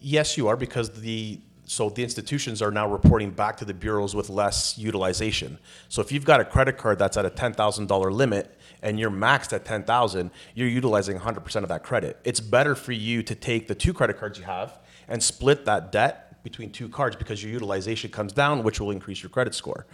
Yes, 0.00 0.36
you 0.36 0.48
are 0.48 0.56
because 0.56 0.90
the 0.90 1.40
so 1.64 1.88
the 1.88 2.02
institutions 2.02 2.60
are 2.60 2.72
now 2.72 2.88
reporting 2.88 3.30
back 3.30 3.56
to 3.56 3.64
the 3.64 3.72
bureaus 3.72 4.14
with 4.14 4.28
less 4.28 4.76
utilization. 4.76 5.58
So 5.88 6.02
if 6.02 6.12
you've 6.12 6.24
got 6.24 6.40
a 6.40 6.44
credit 6.44 6.76
card 6.76 6.98
that's 6.98 7.16
at 7.16 7.24
a 7.24 7.30
ten 7.30 7.52
thousand 7.54 7.86
dollar 7.86 8.12
limit 8.12 8.58
and 8.82 8.98
you're 8.98 9.10
maxed 9.10 9.52
at 9.52 9.64
ten 9.64 9.84
thousand, 9.84 10.30
you're 10.54 10.68
utilizing 10.68 11.16
hundred 11.16 11.44
percent 11.44 11.62
of 11.62 11.68
that 11.68 11.82
credit. 11.82 12.18
It's 12.24 12.40
better 12.40 12.74
for 12.74 12.92
you 12.92 13.22
to 13.22 13.34
take 13.34 13.68
the 13.68 13.74
two 13.74 13.92
credit 13.92 14.18
cards 14.18 14.38
you 14.38 14.44
have 14.44 14.80
and 15.08 15.22
split 15.22 15.64
that 15.64 15.92
debt 15.92 16.42
between 16.42 16.70
two 16.70 16.88
cards 16.88 17.14
because 17.14 17.42
your 17.42 17.52
utilization 17.52 18.10
comes 18.10 18.32
down, 18.32 18.64
which 18.64 18.80
will 18.80 18.90
increase 18.90 19.22
your 19.22 19.30
credit 19.30 19.54
score. 19.54 19.86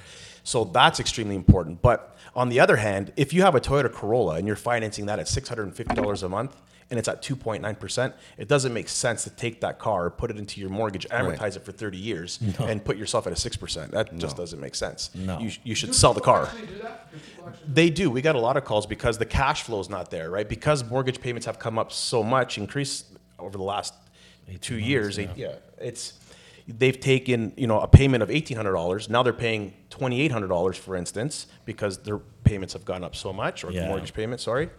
So 0.48 0.64
that's 0.64 0.98
extremely 0.98 1.36
important. 1.36 1.82
But 1.82 2.16
on 2.34 2.48
the 2.48 2.58
other 2.58 2.76
hand, 2.76 3.12
if 3.16 3.34
you 3.34 3.42
have 3.42 3.54
a 3.54 3.60
Toyota 3.60 3.92
Corolla 3.92 4.36
and 4.36 4.46
you're 4.46 4.56
financing 4.56 5.04
that 5.04 5.18
at 5.18 5.28
six 5.28 5.46
hundred 5.46 5.64
and 5.64 5.76
fifty 5.76 5.94
dollars 5.94 6.22
a 6.22 6.28
month 6.28 6.56
and 6.90 6.98
it's 6.98 7.06
at 7.06 7.20
2.9%, 7.22 8.14
it 8.38 8.48
doesn't 8.48 8.72
make 8.72 8.88
sense 8.88 9.22
to 9.24 9.28
take 9.28 9.60
that 9.60 9.78
car, 9.78 10.08
put 10.08 10.30
it 10.30 10.38
into 10.38 10.58
your 10.58 10.70
mortgage, 10.70 11.06
amortize 11.10 11.54
it 11.54 11.62
for 11.62 11.70
30 11.70 11.98
years, 11.98 12.40
and 12.60 12.82
put 12.82 12.96
yourself 12.96 13.26
at 13.26 13.32
a 13.34 13.36
6%. 13.36 13.90
That 13.90 14.16
just 14.16 14.38
doesn't 14.38 14.58
make 14.58 14.74
sense. 14.74 15.10
No. 15.14 15.38
You, 15.38 15.50
you 15.64 15.74
should 15.74 15.88
Do 15.90 15.92
sell 15.92 16.14
the 16.14 16.22
car. 16.22 16.50
Do 16.58 16.78
that? 16.78 17.12
Do 17.12 17.18
people 17.18 17.46
actually? 17.46 17.68
They 17.70 17.90
do. 17.90 18.10
We 18.10 18.22
got 18.22 18.36
a 18.36 18.40
lot 18.40 18.56
of 18.56 18.64
calls 18.64 18.86
because 18.86 19.18
the 19.18 19.26
cash 19.26 19.64
flow 19.64 19.80
is 19.80 19.90
not 19.90 20.10
there, 20.10 20.30
right? 20.30 20.48
Because 20.48 20.82
mortgage 20.82 21.20
payments 21.20 21.44
have 21.44 21.58
come 21.58 21.78
up 21.78 21.92
so 21.92 22.22
much, 22.22 22.56
increased 22.56 23.04
over 23.38 23.58
the 23.58 23.64
last 23.64 23.92
two 24.62 24.78
years. 24.78 25.18
eight- 25.18 25.28
yeah, 25.36 25.56
it's 25.78 26.14
they've 26.66 27.00
taken 27.00 27.52
you 27.56 27.66
know 27.66 27.80
a 27.80 27.88
payment 27.88 28.22
of 28.22 28.30
eighteen 28.30 28.56
hundred 28.56 28.72
dollars. 28.72 29.08
Now 29.10 29.22
they're 29.22 29.32
paying 29.34 29.74
twenty 29.98 30.20
eight 30.20 30.32
hundred 30.32 30.48
dollars, 30.48 30.76
for 30.76 30.96
instance, 30.96 31.46
because 31.64 31.98
their 31.98 32.18
payments 32.18 32.72
have 32.72 32.84
gone 32.84 33.04
up 33.04 33.14
so 33.16 33.32
much, 33.32 33.64
or 33.64 33.68
the 33.68 33.74
Yeah. 33.74 33.88
mortgage 33.88 34.14
payment. 34.14 34.40
Sorry, 34.40 34.70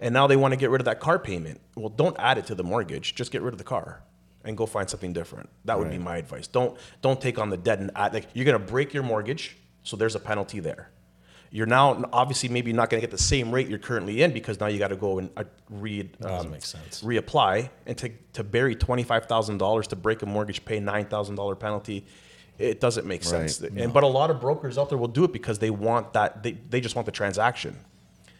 and 0.00 0.12
now 0.12 0.26
they 0.26 0.36
want 0.36 0.52
to 0.52 0.56
get 0.56 0.70
rid 0.70 0.80
of 0.80 0.84
that 0.86 1.00
car 1.00 1.18
payment. 1.18 1.60
Well, 1.76 1.88
don't 1.90 2.16
add 2.18 2.38
it 2.38 2.46
to 2.46 2.54
the 2.54 2.64
mortgage. 2.64 3.14
Just 3.14 3.30
get 3.30 3.42
rid 3.42 3.52
of 3.54 3.58
the 3.58 3.64
car. 3.64 4.02
And 4.42 4.56
go 4.56 4.64
find 4.64 4.88
something 4.88 5.12
different. 5.12 5.50
That 5.66 5.78
would 5.78 5.90
be 5.90 5.98
my 5.98 6.16
advice. 6.16 6.46
Don't 6.46 6.78
don't 7.02 7.20
take 7.20 7.38
on 7.38 7.50
the 7.50 7.58
debt 7.58 7.78
and 7.78 7.90
add 7.94 8.14
like 8.14 8.28
you're 8.32 8.46
gonna 8.46 8.58
break 8.58 8.94
your 8.94 9.02
mortgage, 9.02 9.58
so 9.82 9.96
there's 9.98 10.14
a 10.14 10.20
penalty 10.20 10.60
there 10.60 10.90
you're 11.50 11.66
now 11.66 12.02
obviously 12.12 12.48
maybe 12.48 12.72
not 12.72 12.90
going 12.90 13.00
to 13.00 13.06
get 13.06 13.10
the 13.10 13.22
same 13.22 13.50
rate 13.50 13.68
you're 13.68 13.78
currently 13.78 14.22
in 14.22 14.32
because 14.32 14.60
now 14.60 14.66
you 14.68 14.78
got 14.78 14.88
to 14.88 14.96
go 14.96 15.18
and 15.18 15.30
uh, 15.36 15.44
re, 15.68 16.02
doesn't 16.02 16.46
um, 16.46 16.52
make 16.52 16.64
sense. 16.64 17.02
reapply 17.02 17.68
and 17.86 17.98
to, 17.98 18.08
to 18.32 18.44
bury 18.44 18.76
$25,000 18.76 19.86
to 19.88 19.96
break 19.96 20.22
a 20.22 20.26
mortgage, 20.26 20.64
pay 20.64 20.80
$9,000 20.80 21.58
penalty. 21.58 22.06
It 22.60 22.80
doesn't 22.80 23.06
make 23.06 23.24
sense. 23.24 23.60
Right. 23.60 23.72
And, 23.72 23.92
but 23.92 24.02
a 24.02 24.06
lot 24.06 24.30
of 24.30 24.40
brokers 24.40 24.76
out 24.76 24.88
there 24.90 24.98
will 24.98 25.08
do 25.08 25.24
it 25.24 25.32
because 25.32 25.58
they 25.58 25.70
want 25.70 26.12
that, 26.12 26.42
they, 26.42 26.52
they 26.52 26.80
just 26.80 26.94
want 26.94 27.06
the 27.06 27.12
transaction. 27.12 27.76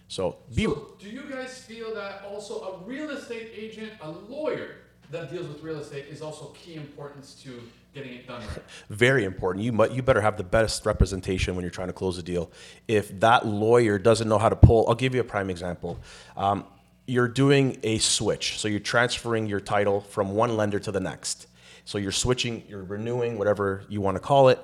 So 0.08 0.36
be, 0.54 0.64
So, 0.64 0.88
do 0.98 1.08
you 1.08 1.22
guys 1.30 1.58
feel 1.62 1.94
that 1.94 2.24
also 2.28 2.60
a 2.60 2.84
real 2.84 3.10
estate 3.10 3.52
agent, 3.56 3.92
a 4.02 4.10
lawyer 4.10 4.76
that 5.10 5.30
deals 5.30 5.48
with 5.48 5.62
real 5.62 5.78
estate 5.78 6.06
is 6.10 6.20
also 6.20 6.46
key 6.48 6.74
importance 6.74 7.34
to 7.42 7.62
getting 7.94 8.14
it 8.14 8.26
done 8.26 8.40
right? 8.40 8.62
very 8.90 9.24
important. 9.24 9.64
You 9.64 9.72
mu 9.72 9.88
you 9.90 10.02
better 10.02 10.20
have 10.20 10.36
the 10.36 10.44
best 10.44 10.84
representation 10.84 11.54
when 11.54 11.62
you're 11.62 11.70
trying 11.70 11.88
to 11.88 11.94
close 11.94 12.18
a 12.18 12.22
deal. 12.22 12.50
If 12.88 13.18
that 13.20 13.46
lawyer 13.46 13.98
doesn't 13.98 14.28
know 14.28 14.38
how 14.38 14.48
to 14.48 14.56
pull, 14.56 14.88
I'll 14.88 14.94
give 14.94 15.14
you 15.14 15.20
a 15.20 15.24
prime 15.24 15.48
example. 15.48 15.98
Um, 16.36 16.64
you're 17.06 17.28
doing 17.28 17.78
a 17.82 17.98
switch, 17.98 18.58
so 18.58 18.68
you're 18.68 18.78
transferring 18.78 19.46
your 19.46 19.60
title 19.60 20.00
from 20.00 20.34
one 20.34 20.56
lender 20.56 20.78
to 20.78 20.92
the 20.92 21.00
next. 21.00 21.46
So 21.90 21.98
you're 21.98 22.12
switching, 22.12 22.62
you're 22.68 22.84
renewing, 22.84 23.36
whatever 23.36 23.82
you 23.88 24.00
want 24.00 24.14
to 24.14 24.20
call 24.20 24.48
it. 24.48 24.60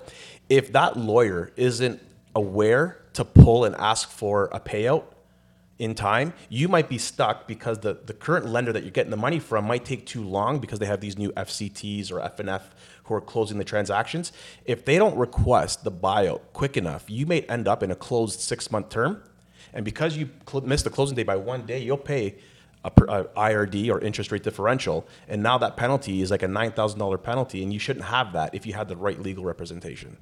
If 0.49 0.71
that 0.75 0.97
lawyer 0.97 1.51
isn't 1.57 2.01
aware 2.37 3.03
to 3.15 3.25
pull 3.25 3.65
and 3.65 3.75
ask 3.75 4.09
for 4.09 4.49
a 4.53 4.61
payout, 4.61 5.03
in 5.81 5.97
time, 5.97 6.35
you 6.49 6.69
might 6.69 6.89
be 6.89 6.99
stuck 6.99 7.49
because 7.49 7.81
the, 7.81 7.95
the 8.07 8.15
current 8.15 8.47
lender 8.47 8.73
that 8.73 8.85
you're 8.85 8.93
getting 8.93 9.11
the 9.11 9.17
money 9.17 9.41
from 9.41 9.67
might 9.67 9.85
take 9.85 10.07
too 10.07 10.23
long 10.23 10.61
because 10.61 10.79
they 10.79 10.87
have 10.87 11.01
these 11.01 11.19
new 11.19 11.33
FCTs 11.33 12.13
or 12.13 12.21
FNF 12.21 12.63
who 13.05 13.15
are 13.15 13.21
closing 13.21 13.59
the 13.59 13.65
transactions. 13.65 14.31
If 14.65 14.85
they 14.85 14.97
don't 14.97 15.19
request 15.19 15.83
the 15.83 15.91
buyout 15.91 16.43
quick 16.53 16.77
enough, 16.77 17.11
you 17.11 17.27
may 17.27 17.41
end 17.43 17.67
up 17.67 17.83
in 17.83 17.91
a 17.91 17.97
closed 17.97 18.39
six 18.39 18.71
month 18.71 18.89
term. 18.89 19.21
And 19.75 19.85
because 19.85 20.17
you 20.17 20.31
cl- 20.49 20.65
missed 20.65 20.85
the 20.85 20.91
closing 20.91 21.17
day 21.17 21.25
by 21.25 21.37
one 21.37 21.67
day, 21.67 21.83
you'll 21.83 21.99
pay 21.99 22.37
a, 22.87 23.03
a 23.05 23.25
IRD 23.25 23.91
or 23.91 24.01
interest 24.01 24.33
rate 24.33 24.43
differential. 24.43 25.07
And 25.29 25.43
now 25.43 25.59
that 25.59 25.77
penalty 25.77 26.23
is 26.23 26.31
like 26.31 26.43
a 26.43 26.49
$9,000 26.49 27.23
penalty, 27.23 27.63
and 27.63 27.73
you 27.73 27.79
shouldn't 27.79 28.07
have 28.07 28.33
that 28.33 28.55
if 28.55 28.67
you 28.67 28.75
had 28.75 28.89
the 28.89 28.97
right 28.97 29.21
legal 29.21 29.45
representation. 29.45 30.17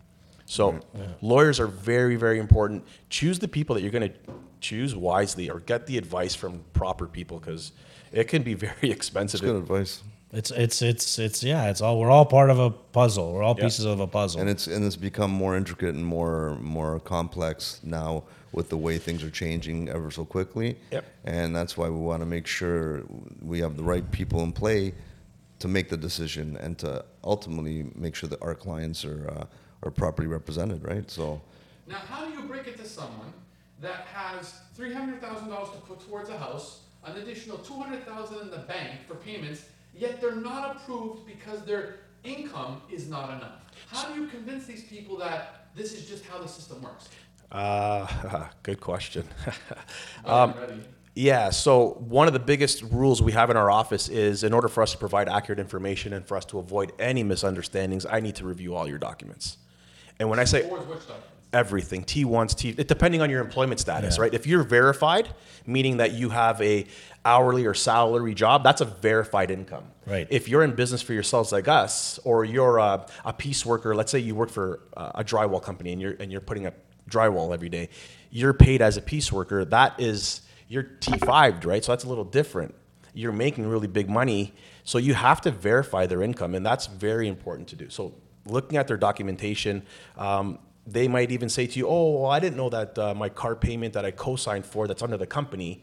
So 0.46 0.72
mm-hmm. 0.72 1.02
lawyers 1.20 1.58
are 1.60 1.66
very, 1.66 2.16
very 2.16 2.38
important. 2.38 2.84
Choose 3.10 3.38
the 3.38 3.48
people 3.48 3.74
that 3.74 3.82
you're 3.82 3.90
going 3.90 4.10
to 4.10 4.14
choose 4.60 4.96
wisely, 4.96 5.50
or 5.50 5.60
get 5.60 5.86
the 5.86 5.98
advice 5.98 6.34
from 6.34 6.64
proper 6.72 7.06
people 7.06 7.38
because 7.38 7.72
it 8.12 8.24
can 8.24 8.42
be 8.42 8.54
very 8.68 8.90
expensive. 8.90 9.40
It's 9.40 9.46
good 9.46 9.56
advice. 9.56 10.02
It's, 10.34 10.50
it's, 10.50 10.82
it's, 10.82 11.18
it's, 11.18 11.44
yeah, 11.44 11.70
it's 11.70 11.80
all, 11.80 11.98
we're 12.00 12.10
all 12.10 12.26
part 12.26 12.50
of 12.50 12.58
a 12.58 12.70
puzzle. 12.70 13.32
We're 13.32 13.44
all 13.44 13.54
Yeah. 13.56 13.64
pieces 13.64 13.84
of 13.84 14.00
a 14.00 14.06
puzzle. 14.06 14.40
and 14.40 14.50
it's 14.50 14.66
and 14.66 14.84
it's 14.84 14.96
become 14.96 15.30
more 15.30 15.56
intricate 15.56 15.94
and 15.94 16.04
more 16.04 16.56
more 16.60 16.98
complex 17.00 17.80
now 17.84 18.24
with 18.52 18.68
the 18.68 18.76
way 18.76 18.98
things 18.98 19.22
are 19.22 19.30
changing 19.30 19.88
ever 19.88 20.10
so 20.10 20.24
quickly. 20.24 20.76
Yep. 20.90 21.04
And 21.24 21.54
that's 21.54 21.76
why 21.76 21.88
we 21.88 21.98
want 22.00 22.20
to 22.20 22.26
make 22.26 22.46
sure 22.46 23.04
we 23.42 23.60
have 23.60 23.76
the 23.76 23.84
right 23.84 24.10
people 24.10 24.40
in 24.42 24.52
play 24.52 24.92
to 25.60 25.68
make 25.68 25.88
the 25.88 25.96
decision 25.96 26.56
and 26.56 26.76
to 26.78 27.04
ultimately 27.22 27.86
make 27.94 28.14
sure 28.16 28.28
that 28.28 28.42
our 28.42 28.54
clients 28.56 29.04
are 29.04 29.28
uh, 29.30 29.44
are 29.84 29.90
properly 29.92 30.26
represented, 30.28 30.82
right? 30.84 31.08
So 31.10 31.40
Now, 31.86 31.96
how 32.10 32.24
do 32.26 32.32
you 32.32 32.42
break 32.42 32.66
it 32.66 32.76
to 32.78 32.86
someone 32.86 33.32
that 33.80 34.06
has 34.12 34.54
three 34.74 34.92
hundred 34.92 35.20
thousand 35.20 35.48
dollars 35.48 35.70
to 35.76 35.80
put 35.86 36.00
towards 36.08 36.28
a 36.28 36.38
house, 36.38 36.80
an 37.04 37.16
additional 37.22 37.58
two 37.58 37.74
hundred 37.74 38.04
thousand 38.04 38.38
in 38.40 38.50
the 38.50 38.64
bank 38.74 38.92
for 39.06 39.14
payments, 39.14 39.62
yet 39.96 40.20
they're 40.20 40.36
not 40.36 40.76
approved 40.76 41.26
because 41.26 41.62
their 41.64 41.96
income 42.24 42.82
is 42.90 43.08
not 43.08 43.30
enough? 43.30 43.60
How 43.88 44.08
do 44.08 44.20
you 44.20 44.26
convince 44.28 44.66
these 44.66 44.84
people 44.84 45.16
that 45.18 45.68
this 45.74 45.92
is 45.92 46.08
just 46.08 46.24
how 46.24 46.38
the 46.38 46.48
system 46.48 46.82
works? 46.82 47.08
Uh, 47.52 48.46
good 48.62 48.80
question. 48.80 49.24
Um. 50.24 50.54
Yeah, 51.16 51.50
so 51.50 51.90
one 52.08 52.26
of 52.26 52.32
the 52.32 52.40
biggest 52.40 52.82
rules 52.82 53.22
we 53.22 53.30
have 53.30 53.48
in 53.48 53.56
our 53.56 53.70
office 53.70 54.08
is 54.08 54.42
in 54.42 54.52
order 54.52 54.66
for 54.66 54.82
us 54.82 54.90
to 54.92 54.98
provide 54.98 55.28
accurate 55.28 55.60
information 55.60 56.12
and 56.12 56.26
for 56.26 56.36
us 56.36 56.44
to 56.46 56.58
avoid 56.58 56.92
any 56.98 57.22
misunderstandings, 57.22 58.04
I 58.04 58.18
need 58.18 58.34
to 58.36 58.44
review 58.44 58.74
all 58.74 58.88
your 58.88 58.98
documents. 58.98 59.58
And 60.18 60.28
when 60.28 60.40
I 60.40 60.44
say 60.44 60.68
Towards 60.68 60.86
which 60.86 60.98
documents? 61.06 61.28
Everything 61.54 62.04
T1s, 62.04 62.54
T, 62.56 62.74
it, 62.76 62.88
depending 62.88 63.22
on 63.22 63.30
your 63.30 63.40
employment 63.40 63.80
status, 63.80 64.16
Yeah. 64.16 64.22
right? 64.22 64.34
If 64.34 64.46
you're 64.46 64.62
verified, 64.64 65.28
meaning 65.66 65.96
that 65.98 66.12
you 66.12 66.28
have 66.30 66.60
a 66.60 66.84
hourly 67.24 67.64
or 67.64 67.72
salary 67.74 68.34
job, 68.34 68.62
that's 68.64 68.80
a 68.82 68.84
verified 68.84 69.50
income. 69.50 69.84
Right. 70.06 70.26
If 70.30 70.48
you're 70.48 70.62
in 70.64 70.74
business 70.74 71.00
for 71.00 71.14
yourselves 71.14 71.52
like 71.52 71.68
us, 71.68 72.18
or 72.24 72.44
you're 72.44 72.78
a, 72.78 73.06
a 73.24 73.32
piece 73.32 73.64
worker, 73.64 73.94
let's 73.94 74.12
say 74.12 74.18
you 74.18 74.34
work 74.34 74.50
for 74.50 74.80
a 74.96 75.24
drywall 75.24 75.62
company 75.62 75.92
and 75.92 76.02
you're 76.02 76.16
and 76.20 76.30
you're 76.30 76.42
putting 76.42 76.66
up 76.66 76.74
drywall 77.08 77.54
every 77.54 77.68
day, 77.70 77.88
you're 78.30 78.52
paid 78.52 78.82
as 78.82 78.96
a 78.96 79.02
piece 79.02 79.32
worker. 79.32 79.64
That 79.64 79.98
is 79.98 80.42
you're 80.68 80.82
T5'd, 80.84 81.64
right? 81.64 81.82
So 81.84 81.92
that's 81.92 82.04
a 82.04 82.08
little 82.08 82.24
different. 82.24 82.74
You're 83.14 83.32
making 83.32 83.66
really 83.68 83.86
big 83.86 84.10
money, 84.10 84.52
so 84.82 84.98
you 84.98 85.14
have 85.14 85.40
to 85.42 85.50
verify 85.52 86.04
their 86.06 86.20
income, 86.22 86.54
and 86.54 86.66
that's 86.66 86.86
very 86.88 87.28
important 87.28 87.68
to 87.68 87.76
do. 87.76 87.88
So 87.88 88.14
looking 88.44 88.76
at 88.76 88.86
their 88.88 88.96
documentation. 88.98 89.82
Um, 90.18 90.58
they 90.86 91.08
might 91.08 91.30
even 91.30 91.48
say 91.48 91.66
to 91.66 91.78
you, 91.78 91.86
"Oh, 91.88 92.20
well, 92.20 92.30
I 92.30 92.40
didn't 92.40 92.56
know 92.56 92.70
that 92.70 92.98
uh, 92.98 93.14
my 93.14 93.28
car 93.28 93.56
payment 93.56 93.94
that 93.94 94.04
I 94.04 94.10
co-signed 94.10 94.66
for, 94.66 94.86
that's 94.86 95.02
under 95.02 95.16
the 95.16 95.26
company, 95.26 95.82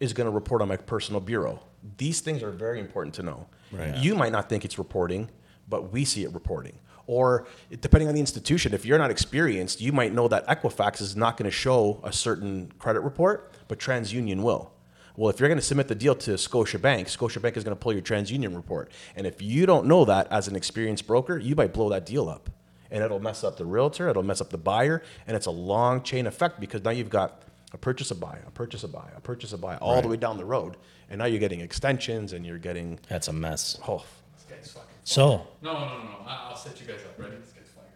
is 0.00 0.12
going 0.12 0.26
to 0.26 0.30
report 0.30 0.62
on 0.62 0.68
my 0.68 0.76
personal 0.76 1.20
bureau." 1.20 1.60
These 1.96 2.20
things 2.20 2.42
are 2.42 2.50
very 2.50 2.80
important 2.80 3.14
to 3.16 3.22
know. 3.22 3.46
Right. 3.70 3.96
You 3.96 4.14
might 4.14 4.32
not 4.32 4.48
think 4.48 4.64
it's 4.64 4.78
reporting, 4.78 5.30
but 5.68 5.92
we 5.92 6.04
see 6.04 6.24
it 6.24 6.32
reporting. 6.32 6.78
Or 7.06 7.46
depending 7.80 8.08
on 8.08 8.14
the 8.14 8.20
institution, 8.20 8.74
if 8.74 8.84
you're 8.84 8.98
not 8.98 9.10
experienced, 9.10 9.80
you 9.80 9.92
might 9.92 10.12
know 10.12 10.28
that 10.28 10.46
Equifax 10.46 11.00
is 11.00 11.16
not 11.16 11.38
going 11.38 11.50
to 11.50 11.56
show 11.56 12.00
a 12.04 12.12
certain 12.12 12.70
credit 12.78 13.00
report, 13.00 13.54
but 13.66 13.78
TransUnion 13.78 14.42
will. 14.42 14.72
Well, 15.16 15.30
if 15.30 15.40
you're 15.40 15.48
going 15.48 15.58
to 15.58 15.64
submit 15.64 15.88
the 15.88 15.94
deal 15.94 16.14
to 16.14 16.32
Scotiabank, 16.32 17.06
Scotiabank 17.06 17.56
is 17.56 17.64
going 17.64 17.74
to 17.74 17.80
pull 17.80 17.92
your 17.92 18.02
TransUnion 18.02 18.54
report. 18.54 18.92
And 19.16 19.26
if 19.26 19.40
you 19.40 19.66
don't 19.66 19.86
know 19.86 20.04
that 20.04 20.30
as 20.30 20.48
an 20.48 20.54
experienced 20.54 21.06
broker, 21.06 21.38
you 21.38 21.56
might 21.56 21.72
blow 21.72 21.88
that 21.88 22.04
deal 22.06 22.28
up. 22.28 22.50
And 22.90 23.02
it'll 23.04 23.20
mess 23.20 23.44
up 23.44 23.56
the 23.58 23.64
realtor, 23.66 24.08
it'll 24.08 24.22
mess 24.22 24.40
up 24.40 24.50
the 24.50 24.56
buyer, 24.58 25.02
and 25.26 25.36
it's 25.36 25.46
a 25.46 25.50
long 25.50 26.02
chain 26.02 26.26
effect 26.26 26.58
because 26.60 26.82
now 26.82 26.90
you've 26.90 27.10
got 27.10 27.42
a 27.72 27.76
purchase, 27.78 28.10
a 28.10 28.14
buy, 28.14 28.38
a 28.46 28.50
purchase, 28.50 28.82
a 28.82 28.88
buy, 28.88 29.08
a 29.14 29.20
purchase, 29.20 29.52
a 29.52 29.58
buy, 29.58 29.76
all 29.76 30.00
the 30.00 30.08
way 30.08 30.16
down 30.16 30.38
the 30.38 30.44
road. 30.44 30.76
And 31.10 31.18
now 31.18 31.26
you're 31.26 31.38
getting 31.40 31.60
extensions 31.60 32.32
and 32.32 32.46
you're 32.46 32.58
getting, 32.58 32.98
That's 33.08 33.28
a 33.28 33.32
mess. 33.32 33.78
oh, 33.86 34.04
This 34.34 34.44
guy's 34.48 34.72
fucking. 34.72 34.88
So, 35.04 35.46
No, 35.62 35.72
no, 35.74 35.78
no, 35.80 35.98
no. 36.02 36.16
I- 36.26 36.48
I'll 36.50 36.56
set 36.56 36.80
you 36.80 36.86
guys 36.86 37.00
up. 37.04 37.18
Ready? 37.18 37.36
This 37.36 37.50
guy's 37.52 37.68
fired. 37.68 37.86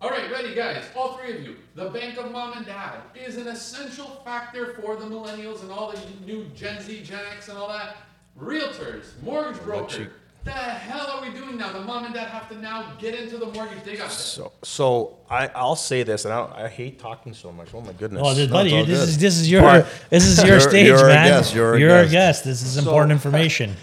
All 0.00 0.08
right, 0.10 0.30
ready, 0.30 0.54
guys. 0.54 0.84
All 0.96 1.18
three 1.18 1.36
of 1.36 1.42
you. 1.42 1.56
The 1.74 1.90
bank 1.90 2.16
of 2.18 2.30
mom 2.32 2.54
and 2.56 2.64
dad 2.66 3.00
is 3.14 3.36
an 3.36 3.46
essential 3.48 4.22
factor 4.24 4.72
for 4.80 4.96
the 4.96 5.04
millennials 5.04 5.60
and 5.62 5.70
all 5.70 5.92
the 5.92 6.00
new 6.24 6.44
Gen 6.54 6.80
Z, 6.82 7.02
Gen 7.02 7.20
X, 7.32 7.48
and 7.50 7.58
all 7.58 7.68
that. 7.68 7.96
Realtors, 8.38 9.20
mortgage 9.22 9.62
broker. 9.62 10.12
The 10.44 10.50
hell 10.52 11.06
are 11.10 11.20
we 11.22 11.30
doing 11.38 11.58
now? 11.58 11.70
The 11.72 11.80
mom 11.80 12.06
and 12.06 12.14
dad 12.14 12.28
have 12.28 12.48
to 12.48 12.56
now 12.56 12.94
get 12.98 13.14
into 13.14 13.36
the 13.36 13.46
mortgage. 13.46 13.82
They 13.84 13.96
got 13.96 14.08
that. 14.08 14.14
So, 14.14 14.52
so 14.62 15.18
I, 15.28 15.48
I'll 15.48 15.76
say 15.76 16.02
this, 16.02 16.24
and 16.24 16.32
I, 16.32 16.64
I 16.64 16.68
hate 16.68 16.98
talking 16.98 17.34
so 17.34 17.52
much. 17.52 17.68
Oh 17.74 17.80
my 17.82 17.92
goodness! 17.92 18.22
oh, 18.24 18.32
this, 18.34 18.48
No, 18.48 18.54
buddy, 18.54 18.70
it's 18.70 18.76
all 18.78 18.84
this 18.86 18.98
good. 19.00 19.08
is 19.10 19.18
this 19.18 19.38
is 19.38 19.50
your 19.50 19.60
But- 19.62 19.86
this 20.08 20.24
is 20.24 20.38
your 20.38 20.46
You're- 20.58 20.60
stage, 20.60 20.86
you're 20.86 20.98
our 20.98 21.06
man. 21.08 21.28
guest, 21.28 21.54
you're 21.54 21.66
our 21.66 21.72
our 21.74 21.78
guest. 22.04 22.10
guest. 22.12 22.44
This 22.44 22.62
is 22.62 22.78
important 22.78 23.12
information. 23.12 23.76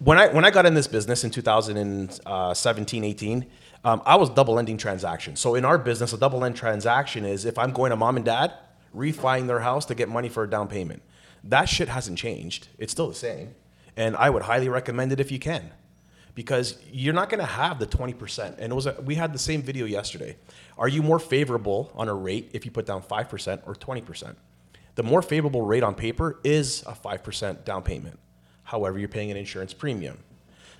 when 0.00 0.18
I 0.18 0.26
when 0.28 0.44
I 0.44 0.50
got 0.50 0.66
in 0.66 0.74
this 0.74 0.88
business 0.88 1.22
in 1.22 1.30
2017, 1.30 3.04
18, 3.04 3.46
um, 3.84 4.02
I 4.04 4.16
was 4.16 4.28
double 4.30 4.58
ending 4.58 4.76
transactions. 4.78 5.38
So 5.40 5.54
in 5.54 5.64
our 5.64 5.78
business, 5.78 6.12
a 6.12 6.18
double 6.18 6.44
end 6.44 6.56
transaction 6.56 7.24
is 7.24 7.44
if 7.44 7.58
I'm 7.58 7.72
going 7.72 7.90
to 7.90 7.96
mom 7.96 8.16
and 8.16 8.24
dad, 8.24 8.52
refining 8.92 9.46
their 9.46 9.60
house 9.60 9.84
to 9.86 9.94
get 9.94 10.08
money 10.08 10.28
for 10.28 10.42
a 10.42 10.50
down 10.50 10.66
payment. 10.68 11.02
That 11.44 11.68
shit 11.68 11.88
hasn't 11.88 12.18
changed. 12.18 12.68
It's 12.78 12.90
still 12.92 13.08
the 13.08 13.14
same, 13.14 13.54
and 13.96 14.16
I 14.16 14.30
would 14.30 14.42
highly 14.42 14.68
recommend 14.68 15.12
it 15.12 15.18
if 15.20 15.30
you 15.32 15.38
can, 15.40 15.70
because 16.34 16.78
you're 16.90 17.14
not 17.14 17.28
going 17.28 17.40
to 17.40 17.46
have 17.46 17.78
the 17.78 17.86
20%. 17.86 18.58
And 18.58 18.72
it 18.72 18.74
was 18.74 18.86
a, 18.86 18.96
we 19.04 19.14
had 19.14 19.32
the 19.32 19.38
same 19.38 19.62
video 19.62 19.84
yesterday. 19.84 20.36
Are 20.78 20.88
you 20.88 21.02
more 21.02 21.18
favorable 21.18 21.92
on 21.94 22.08
a 22.08 22.14
rate 22.14 22.50
if 22.52 22.64
you 22.64 22.70
put 22.70 22.86
down 22.86 23.02
5% 23.02 23.60
or 23.66 23.74
20%? 23.74 24.34
The 24.94 25.02
more 25.02 25.22
favorable 25.22 25.62
rate 25.62 25.82
on 25.82 25.94
paper 25.94 26.38
is 26.44 26.82
a 26.82 26.92
5% 26.92 27.64
down 27.64 27.82
payment. 27.82 28.18
However, 28.64 28.98
you're 28.98 29.08
paying 29.08 29.30
an 29.30 29.36
insurance 29.36 29.74
premium. 29.74 30.18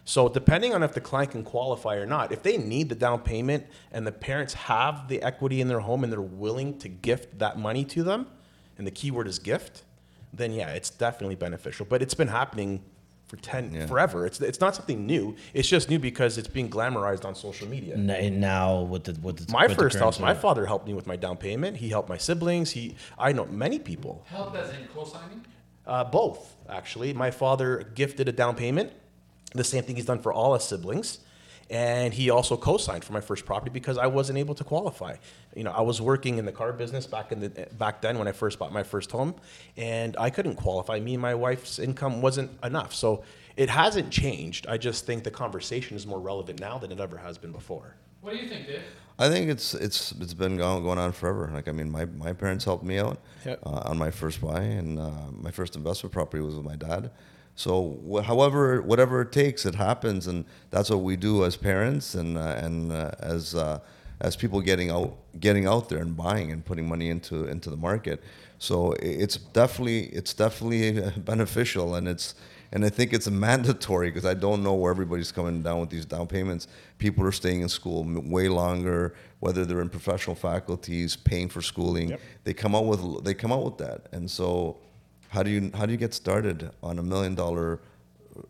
So, 0.04 0.28
depending 0.28 0.74
on 0.74 0.82
if 0.82 0.94
the 0.94 1.00
client 1.00 1.30
can 1.30 1.44
qualify 1.44 1.96
or 1.96 2.06
not, 2.06 2.32
if 2.32 2.42
they 2.42 2.56
need 2.56 2.88
the 2.88 2.94
down 2.94 3.20
payment 3.20 3.66
and 3.92 4.04
the 4.04 4.10
parents 4.10 4.52
have 4.54 5.06
the 5.06 5.22
equity 5.22 5.60
in 5.60 5.68
their 5.68 5.78
home 5.78 6.02
and 6.02 6.12
they're 6.12 6.20
willing 6.20 6.76
to 6.78 6.88
gift 6.88 7.38
that 7.38 7.56
money 7.56 7.84
to 7.86 8.02
them, 8.02 8.26
and 8.78 8.86
the 8.86 8.90
key 8.90 9.12
word 9.12 9.28
is 9.28 9.38
gift, 9.38 9.84
then 10.32 10.52
yeah, 10.52 10.70
it's 10.70 10.90
definitely 10.90 11.36
beneficial. 11.36 11.86
But 11.88 12.02
it's 12.02 12.14
been 12.14 12.28
happening 12.28 12.82
for 13.32 13.38
10 13.38 13.72
Yeah. 13.74 13.86
forever. 13.86 14.26
It's, 14.26 14.38
it's 14.42 14.60
not 14.60 14.76
something 14.76 15.06
new. 15.06 15.34
It's 15.54 15.66
just 15.66 15.88
new 15.88 15.98
because 15.98 16.36
it's 16.36 16.48
being 16.48 16.68
glamorized 16.68 17.24
on 17.24 17.34
social 17.34 17.66
media. 17.66 17.94
And 17.94 18.40
Now 18.40 18.82
with 18.82 19.04
the 19.04 19.14
with 19.22 19.46
the 19.46 19.50
My 19.50 19.66
with 19.68 19.76
first 19.78 19.94
current 19.96 20.04
house, 20.04 20.20
my 20.20 20.34
father 20.34 20.66
helped 20.66 20.86
me 20.86 20.92
with 20.92 21.06
my 21.06 21.16
down 21.16 21.38
payment. 21.38 21.78
He 21.78 21.88
helped 21.88 22.10
my 22.10 22.18
siblings. 22.18 22.72
He, 22.72 22.94
I 23.18 23.32
know 23.32 23.46
many 23.46 23.78
people. 23.78 24.26
Help 24.28 24.54
as 24.54 24.68
in 24.74 24.86
co-signing. 24.94 25.46
Uh, 25.86 26.04
both, 26.04 26.54
actually. 26.68 27.14
My 27.14 27.30
father 27.30 27.84
gifted 27.94 28.28
a 28.28 28.32
down 28.32 28.54
payment, 28.54 28.92
the 29.54 29.64
same 29.64 29.82
thing 29.82 29.96
he's 29.96 30.04
done 30.04 30.20
for 30.20 30.30
all 30.32 30.52
his 30.52 30.62
siblings. 30.64 31.20
And 31.70 32.12
he 32.12 32.30
also 32.30 32.56
co-signed 32.56 33.04
for 33.04 33.12
my 33.12 33.20
first 33.20 33.46
property 33.46 33.70
because 33.70 33.96
I 33.98 34.06
wasn't 34.06 34.38
able 34.38 34.54
to 34.56 34.64
qualify. 34.64 35.16
You 35.56 35.64
know, 35.64 35.70
I 35.72 35.80
was 35.80 36.00
working 36.00 36.38
in 36.38 36.44
the 36.44 36.52
car 36.52 36.72
business 36.72 37.06
back 37.06 37.32
in 37.32 37.40
the 37.40 37.48
back 37.78 38.02
then 38.02 38.18
when 38.18 38.28
I 38.28 38.32
first 38.32 38.58
bought 38.58 38.72
my 38.72 38.82
first 38.82 39.10
home, 39.10 39.34
and 39.76 40.16
I 40.18 40.30
couldn't 40.30 40.56
qualify. 40.56 41.00
Me 41.00 41.14
and 41.14 41.22
my 41.22 41.34
wife's 41.34 41.78
income 41.78 42.20
wasn't 42.20 42.50
enough, 42.62 42.94
so 42.94 43.22
it 43.56 43.68
hasn't 43.70 44.10
changed. 44.10 44.66
I 44.66 44.76
just 44.78 45.06
think 45.06 45.24
the 45.24 45.30
conversation 45.30 45.96
is 45.96 46.06
more 46.06 46.20
relevant 46.20 46.60
now 46.60 46.78
than 46.78 46.92
it 46.92 47.00
ever 47.00 47.16
has 47.16 47.38
been 47.38 47.52
before. 47.52 47.94
What 48.20 48.32
do 48.32 48.38
you 48.38 48.48
think, 48.48 48.66
Dave? 48.66 48.82
I 49.18 49.28
think 49.28 49.50
it's 49.50 49.74
it's 49.74 50.12
it's 50.12 50.34
been 50.34 50.56
going, 50.56 50.82
going 50.82 50.98
on 50.98 51.12
forever. 51.12 51.50
Like 51.52 51.68
I 51.68 51.72
mean, 51.72 51.90
my, 51.90 52.06
my 52.06 52.32
parents 52.32 52.64
helped 52.64 52.84
me 52.84 52.98
out 52.98 53.18
Yep. 53.44 53.60
uh, 53.64 53.82
on 53.84 53.98
my 53.98 54.10
first 54.10 54.40
buy, 54.40 54.60
and 54.60 54.98
uh, 54.98 55.10
my 55.32 55.50
first 55.50 55.76
investment 55.76 56.12
property 56.12 56.42
was 56.42 56.54
with 56.56 56.64
my 56.64 56.76
dad. 56.76 57.10
So 57.54 58.22
however, 58.24 58.80
whatever 58.80 59.20
it 59.22 59.32
takes, 59.32 59.66
it 59.66 59.74
happens, 59.74 60.26
and 60.26 60.44
that's 60.70 60.90
what 60.90 61.00
we 61.00 61.16
do 61.16 61.44
as 61.44 61.56
parents 61.56 62.14
and 62.14 62.38
uh, 62.38 62.58
and 62.58 62.90
uh, 62.92 63.10
as 63.20 63.54
uh, 63.54 63.80
as 64.20 64.36
people 64.36 64.60
getting 64.60 64.90
out 64.90 65.16
getting 65.38 65.66
out 65.66 65.88
there 65.88 65.98
and 65.98 66.16
buying 66.16 66.50
and 66.50 66.64
putting 66.64 66.88
money 66.88 67.10
into 67.10 67.46
into 67.46 67.68
the 67.68 67.76
market. 67.76 68.22
So 68.58 68.92
it's 69.00 69.36
definitely 69.36 70.04
it's 70.06 70.32
definitely 70.32 71.00
beneficial, 71.18 71.94
and 71.94 72.08
it's 72.08 72.34
and 72.72 72.86
I 72.86 72.88
think 72.88 73.12
it's 73.12 73.28
mandatory 73.28 74.10
because 74.10 74.24
I 74.24 74.32
don't 74.32 74.62
know 74.62 74.72
where 74.74 74.90
everybody's 74.90 75.30
coming 75.30 75.62
down 75.62 75.80
with 75.80 75.90
these 75.90 76.06
down 76.06 76.26
payments. 76.26 76.68
People 76.96 77.24
are 77.26 77.32
staying 77.32 77.60
in 77.60 77.68
school 77.68 78.02
way 78.06 78.48
longer, 78.48 79.14
whether 79.40 79.66
they're 79.66 79.82
in 79.82 79.90
professional 79.90 80.34
faculties, 80.34 81.14
paying 81.14 81.50
for 81.50 81.60
schooling. 81.60 82.10
Yep. 82.10 82.20
They 82.44 82.54
come 82.54 82.74
out 82.74 82.86
with 82.86 83.24
they 83.24 83.34
come 83.34 83.52
out 83.52 83.64
with 83.64 83.78
that, 83.78 84.06
and 84.12 84.30
so 84.30 84.78
how 85.32 85.42
do 85.42 85.50
you 85.50 85.70
how 85.74 85.86
do 85.86 85.92
you 85.92 85.98
get 85.98 86.12
started 86.12 86.70
on 86.82 86.98
a 86.98 87.02
million 87.02 87.34
dollar 87.34 87.80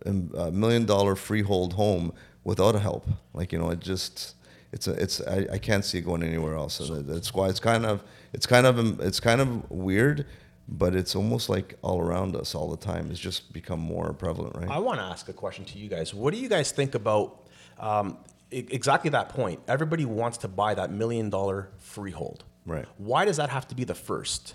um, 0.04 0.30
a 0.36 0.50
million 0.50 0.84
dollar 0.84 1.14
freehold 1.14 1.74
home 1.74 2.12
without 2.42 2.74
a 2.74 2.80
help? 2.80 3.06
Like 3.32 3.52
you 3.52 3.58
know, 3.58 3.70
it 3.70 3.78
just 3.78 4.34
it's 4.72 4.88
a 4.88 4.92
it's 5.00 5.20
I, 5.20 5.46
I 5.52 5.58
can't 5.58 5.84
see 5.84 5.98
it 5.98 6.02
going 6.02 6.24
anywhere 6.24 6.56
else. 6.56 6.74
So 6.74 7.00
that's 7.02 7.32
why 7.32 7.48
it's 7.48 7.60
kind 7.60 7.86
of 7.86 8.02
it's 8.32 8.46
kind 8.46 8.66
of 8.66 9.00
it's 9.00 9.20
kind 9.20 9.40
of 9.40 9.70
weird, 9.70 10.26
but 10.66 10.96
it's 10.96 11.14
almost 11.14 11.48
like 11.48 11.78
all 11.82 12.00
around 12.00 12.34
us 12.34 12.52
all 12.52 12.68
the 12.68 12.76
time. 12.76 13.12
It's 13.12 13.20
just 13.20 13.52
become 13.52 13.78
more 13.78 14.12
prevalent, 14.12 14.56
right? 14.56 14.68
I 14.68 14.80
want 14.80 14.98
to 14.98 15.04
ask 15.04 15.28
a 15.28 15.32
question 15.32 15.64
to 15.66 15.78
you 15.78 15.88
guys. 15.88 16.12
What 16.12 16.34
do 16.34 16.40
you 16.40 16.48
guys 16.48 16.72
think 16.72 16.96
about 16.96 17.46
um, 17.78 18.18
exactly 18.50 19.10
that 19.10 19.28
point? 19.28 19.60
Everybody 19.68 20.04
wants 20.04 20.38
to 20.38 20.48
buy 20.48 20.74
that 20.74 20.90
million 20.90 21.30
dollar 21.30 21.68
freehold. 21.78 22.42
Right. 22.66 22.86
Why 22.98 23.24
does 23.24 23.36
that 23.36 23.50
have 23.50 23.68
to 23.68 23.76
be 23.76 23.84
the 23.84 23.94
first? 23.94 24.54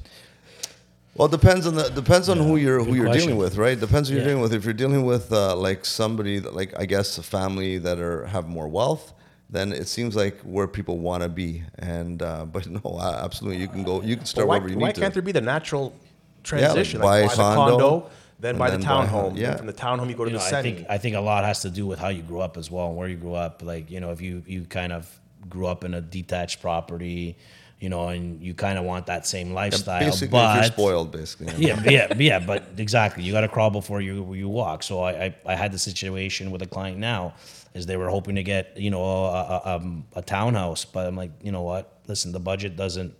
Well, 1.18 1.28
it 1.28 1.32
depends 1.32 1.66
on 1.66 1.76
the 1.76 1.90
depends 1.90 2.30
on 2.30 2.38
who 2.38 2.58
you're 2.58 2.84
who 2.84 2.94
you're 2.96 3.06
question. 3.06 3.28
dealing 3.30 3.38
with, 3.38 3.58
right? 3.58 3.80
Depends 3.80 4.10
who 4.10 4.16
you're 4.16 4.24
Yeah. 4.24 4.30
dealing 4.30 4.44
with. 4.44 4.54
If 4.54 4.64
you're 4.66 4.74
dealing 4.74 5.04
with 5.06 5.32
uh, 5.34 5.56
like 5.56 5.86
somebody 5.86 6.40
that, 6.40 6.54
like 6.56 6.74
I 6.80 6.86
guess 6.86 7.18
a 7.18 7.24
family 7.24 7.78
that 7.80 8.00
are 8.00 8.26
have 8.28 8.48
more 8.48 8.68
wealth, 8.68 9.14
then 9.50 9.72
it 9.72 9.88
seems 9.88 10.16
like 10.16 10.40
where 10.42 10.68
people 10.68 11.00
want 11.00 11.24
to 11.24 11.30
be. 11.30 11.64
And 11.80 12.22
uh, 12.22 12.46
but 12.54 12.68
no, 12.70 12.82
uh, 12.86 13.22
absolutely, 13.24 13.62
you 13.62 13.68
can 13.68 13.84
go, 13.84 14.02
you 14.02 14.16
can 14.16 14.20
But 14.20 14.28
start 14.28 14.48
why 14.48 14.56
wherever 14.58 14.70
you 14.70 14.78
why 14.78 14.88
need 14.90 14.96
to. 14.96 15.02
Why 15.02 15.06
can't 15.06 15.14
there 15.14 15.24
be 15.24 15.32
the 15.32 15.42
natural 15.42 15.86
like 15.86 16.44
transition? 16.44 17.02
buy 17.02 17.20
a 17.20 17.30
the 17.30 17.36
condo, 17.36 17.78
condo, 17.78 18.10
then 18.40 18.50
and 18.52 18.60
buy 18.60 18.70
the 18.70 18.78
then 18.78 18.86
buy 18.88 19.04
a 19.04 19.08
townhome. 19.08 19.10
house. 19.10 19.30
and 19.30 19.38
Yeah. 19.40 19.56
From 19.58 19.68
the 19.68 19.74
townhome, 19.74 20.10
you 20.10 20.16
go 20.16 20.26
to 20.26 20.32
You 20.32 20.38
the 20.38 20.52
know, 20.52 20.58
I 20.58 20.62
think 20.62 20.86
I 20.90 20.98
think 21.00 21.16
a 21.16 21.20
lot 21.22 21.44
has 21.46 21.62
to 21.62 21.70
do 21.72 21.88
with 21.88 21.98
how 22.00 22.10
you 22.10 22.22
grew 22.22 22.42
up 22.42 22.58
as 22.58 22.70
well 22.70 22.88
and 22.90 22.96
where 22.98 23.08
you 23.08 23.18
grew 23.18 23.34
up. 23.34 23.64
Like 23.64 23.90
you 23.90 24.00
know, 24.00 24.12
if 24.12 24.22
you 24.22 24.44
you 24.46 24.66
kind 24.66 24.94
of 24.94 25.10
grew 25.50 25.66
up 25.66 25.84
in 25.84 25.94
a 25.96 26.02
detached 26.02 26.62
property, 26.62 27.38
you 27.80 27.90
know, 27.90 28.08
and 28.10 28.42
you 28.42 28.54
kind 28.56 28.78
of 28.80 28.86
want 28.86 29.06
that 29.06 29.28
same 29.28 29.54
lifestyle, 29.54 30.00
Basically, 30.00 30.30
but 30.30 30.56
you're 30.56 30.64
spoiled, 30.64 31.12
basically. 31.12 31.54
yeah, 31.64 31.80
yeah, 31.86 32.14
yeah, 32.18 32.40
but 32.40 32.64
exactly. 32.78 33.24
You 33.24 33.32
got 33.32 33.42
to 33.42 33.48
crawl 33.48 33.70
before 33.70 34.02
you 34.02 34.34
you 34.34 34.50
walk. 34.50 34.82
So 34.84 35.02
I, 35.02 35.12
I 35.26 35.36
I 35.46 35.56
had 35.56 35.72
the 35.72 35.78
situation 35.80 36.50
with 36.50 36.62
a 36.64 36.68
client 36.68 36.98
now, 36.98 37.36
is 37.76 37.86
they 37.86 37.96
were 37.98 38.10
hoping 38.10 38.36
to 38.36 38.44
get 38.44 38.76
you 38.78 38.90
know 38.90 39.04
a, 39.04 39.62
a, 39.66 39.76
um, 39.76 40.06
a 40.16 40.22
townhouse, 40.24 40.86
but 40.86 41.06
I'm 41.06 41.16
like, 41.16 41.32
you 41.44 41.52
know 41.52 41.62
what? 41.62 42.00
Listen, 42.08 42.32
the 42.32 42.40
budget 42.40 42.76
doesn't. 42.76 43.14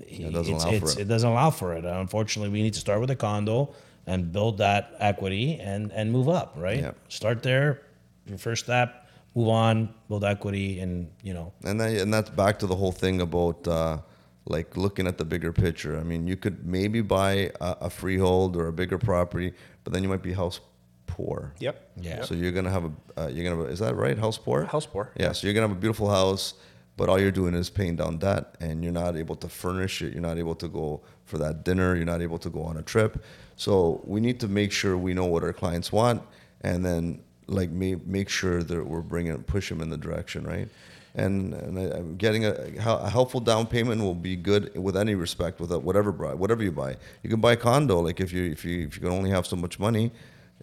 it 0.00 0.32
doesn't 0.32 0.54
it's- 0.56 0.64
allow 0.64 0.78
for 0.80 0.90
it. 0.90 0.98
It 0.98 1.08
doesn't 1.08 1.30
allow 1.30 1.50
for 1.50 1.74
it. 1.74 1.84
Unfortunately, 1.84 2.50
we 2.50 2.62
need 2.62 2.74
to 2.74 2.80
start 2.80 3.00
with 3.00 3.10
a 3.10 3.16
condo 3.16 3.72
and 4.06 4.32
build 4.32 4.58
that 4.58 4.94
equity 4.98 5.60
and 5.60 5.92
and 5.92 6.10
move 6.10 6.28
up. 6.28 6.54
Right. 6.56 6.80
Yeah. 6.80 6.92
Start 7.08 7.42
there. 7.42 7.82
Your 8.26 8.38
first 8.38 8.64
step. 8.64 9.03
Move 9.34 9.48
on. 9.48 9.94
Build 10.08 10.24
equity, 10.24 10.80
and 10.80 11.10
you 11.22 11.34
know. 11.34 11.52
And 11.64 11.80
then, 11.80 11.96
and 11.96 12.14
that's 12.14 12.30
back 12.30 12.58
to 12.60 12.66
the 12.66 12.76
whole 12.76 12.92
thing 12.92 13.20
about 13.20 13.66
uh, 13.66 13.98
like 14.46 14.76
looking 14.76 15.06
at 15.06 15.18
the 15.18 15.24
bigger 15.24 15.52
picture. 15.52 15.98
I 15.98 16.02
mean, 16.02 16.26
you 16.26 16.36
could 16.36 16.66
maybe 16.66 17.00
buy 17.00 17.50
a, 17.60 17.76
a 17.82 17.90
freehold 17.90 18.56
or 18.56 18.68
a 18.68 18.72
bigger 18.72 18.98
property, 18.98 19.52
but 19.82 19.92
then 19.92 20.02
you 20.02 20.08
might 20.08 20.22
be 20.22 20.32
house 20.32 20.60
poor. 21.06 21.54
Yep. 21.58 21.90
Yeah. 22.00 22.22
So 22.24 22.34
you're 22.34 22.52
gonna 22.52 22.70
have 22.70 22.84
a 22.84 22.92
uh, 23.20 23.26
you're 23.28 23.44
gonna 23.44 23.60
have 23.62 23.70
a, 23.70 23.72
is 23.72 23.78
that 23.80 23.96
right? 23.96 24.18
House 24.18 24.38
poor. 24.38 24.64
House 24.64 24.86
poor, 24.86 25.10
Yeah. 25.18 25.32
So 25.32 25.46
you're 25.46 25.54
gonna 25.54 25.68
have 25.68 25.76
a 25.76 25.80
beautiful 25.80 26.10
house, 26.10 26.54
but 26.96 27.08
all 27.08 27.18
you're 27.20 27.30
doing 27.30 27.54
is 27.54 27.70
paying 27.70 27.96
down 27.96 28.18
debt, 28.18 28.56
and 28.60 28.84
you're 28.84 28.92
not 28.92 29.16
able 29.16 29.36
to 29.36 29.48
furnish 29.48 30.02
it. 30.02 30.12
You're 30.12 30.22
not 30.22 30.38
able 30.38 30.54
to 30.56 30.68
go 30.68 31.02
for 31.24 31.38
that 31.38 31.64
dinner. 31.64 31.96
You're 31.96 32.04
not 32.04 32.22
able 32.22 32.38
to 32.38 32.50
go 32.50 32.62
on 32.62 32.76
a 32.76 32.82
trip. 32.82 33.24
So 33.56 34.00
we 34.04 34.20
need 34.20 34.40
to 34.40 34.48
make 34.48 34.72
sure 34.72 34.96
we 34.96 35.14
know 35.14 35.24
what 35.26 35.42
our 35.42 35.52
clients 35.52 35.90
want, 35.92 36.22
and 36.60 36.84
then 36.84 37.23
like 37.46 37.70
make 37.70 38.06
make 38.06 38.28
sure 38.28 38.62
that 38.62 38.86
we're 38.86 39.02
bringing 39.02 39.42
push 39.42 39.68
them 39.68 39.80
in 39.80 39.90
the 39.90 39.96
direction 39.96 40.44
right. 40.44 40.68
And, 41.16 41.54
and 41.54 41.78
I, 41.78 41.96
I'm 41.96 42.16
getting 42.16 42.44
a, 42.44 42.56
a 42.84 43.08
helpful 43.08 43.38
down 43.38 43.68
payment 43.68 44.02
will 44.02 44.16
be 44.16 44.34
good 44.34 44.76
with 44.76 44.96
any 44.96 45.14
respect 45.14 45.60
with 45.60 45.70
whatever 45.72 46.10
buy 46.10 46.34
whatever 46.34 46.62
you 46.64 46.72
buy. 46.72 46.96
You 47.22 47.30
can 47.30 47.40
buy 47.40 47.52
a 47.52 47.56
condo 47.56 48.00
like 48.00 48.20
if 48.20 48.32
you 48.32 48.50
if 48.50 48.64
you 48.64 48.86
if 48.86 48.96
you 48.96 49.02
can 49.02 49.12
only 49.12 49.30
have 49.30 49.46
so 49.46 49.54
much 49.54 49.78
money, 49.78 50.10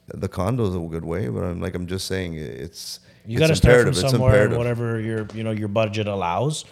the 0.07 0.27
condo 0.27 0.67
is 0.67 0.75
a 0.75 0.79
good 0.79 1.05
way. 1.05 1.29
But 1.29 1.43
I'm 1.43 1.61
like 1.61 1.73
I'm 1.73 1.87
just 1.87 2.07
saying 2.07 2.33
it's 2.33 2.99
You 3.25 3.39
got 3.39 3.47
to 3.47 3.55
start 3.55 3.83
from 3.83 3.93
somewhere, 3.93 4.49
whatever 4.49 4.99
your 4.99 5.25
you 5.33 5.43
know 5.43 5.51
your 5.51 5.69
budget 5.69 6.07
allows. 6.07 6.65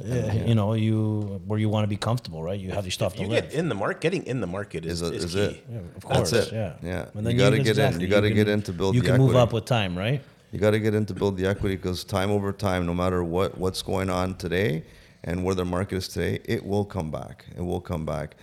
Uh, 0.00 0.44
You 0.46 0.54
know, 0.54 0.74
you 0.74 1.40
where 1.46 1.58
you 1.58 1.68
want 1.68 1.84
to 1.84 1.88
be 1.88 1.96
comfortable, 1.96 2.42
right? 2.42 2.58
You 2.58 2.70
have 2.72 2.84
your 2.84 2.90
stuff 2.92 3.14
to 3.16 3.22
You 3.22 3.28
live. 3.28 3.44
get 3.50 3.54
in 3.54 3.68
the 3.68 3.74
market. 3.74 4.00
Getting 4.00 4.24
in 4.26 4.40
the 4.40 4.46
market 4.46 4.84
is, 4.86 5.02
Is, 5.02 5.10
is, 5.10 5.10
it, 5.10 5.24
is 5.24 5.34
key. 5.34 5.40
it? 5.40 5.64
Yeah, 5.70 5.78
of 5.78 6.30
That's 6.30 6.32
it. 6.32 6.52
yeah. 6.52 6.72
Yeah. 6.82 7.06
And 7.14 7.26
You 7.30 7.36
got 7.38 7.50
to 7.50 7.62
get 7.62 7.78
in. 7.78 8.00
You 8.00 8.08
got 8.08 8.20
to 8.20 8.30
get 8.30 8.48
in 8.48 8.62
to 8.62 8.72
build 8.72 8.94
You 8.94 9.02
the 9.02 9.08
can 9.08 9.18
move 9.18 9.30
equity. 9.30 9.42
up 9.42 9.52
with 9.52 9.64
time, 9.66 9.96
right? 9.98 10.22
You 10.52 10.58
got 10.58 10.70
to 10.72 10.80
get 10.80 10.94
in 10.94 11.06
to 11.06 11.14
build 11.14 11.36
the 11.36 11.46
equity 11.46 11.76
because 11.76 12.02
time 12.04 12.30
over 12.30 12.52
time, 12.52 12.84
no 12.86 12.94
matter 12.94 13.22
what 13.22 13.56
what's 13.58 13.82
going 13.82 14.10
on 14.10 14.34
today 14.36 14.82
and 15.24 15.44
where 15.44 15.54
the 15.54 15.64
market 15.64 15.96
is 15.96 16.08
today, 16.08 16.40
it 16.44 16.64
will 16.64 16.84
come 16.84 17.10
back. 17.10 17.44
It 17.56 17.62
will 17.64 17.80
come 17.80 18.04
back. 18.04 18.36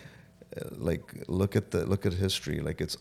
Uh, 0.56 0.70
Like 0.90 1.04
look 1.28 1.56
at 1.56 1.72
the 1.72 1.86
look 1.86 2.06
at 2.06 2.14
history. 2.14 2.60
Like 2.62 2.80
it's 2.86 2.96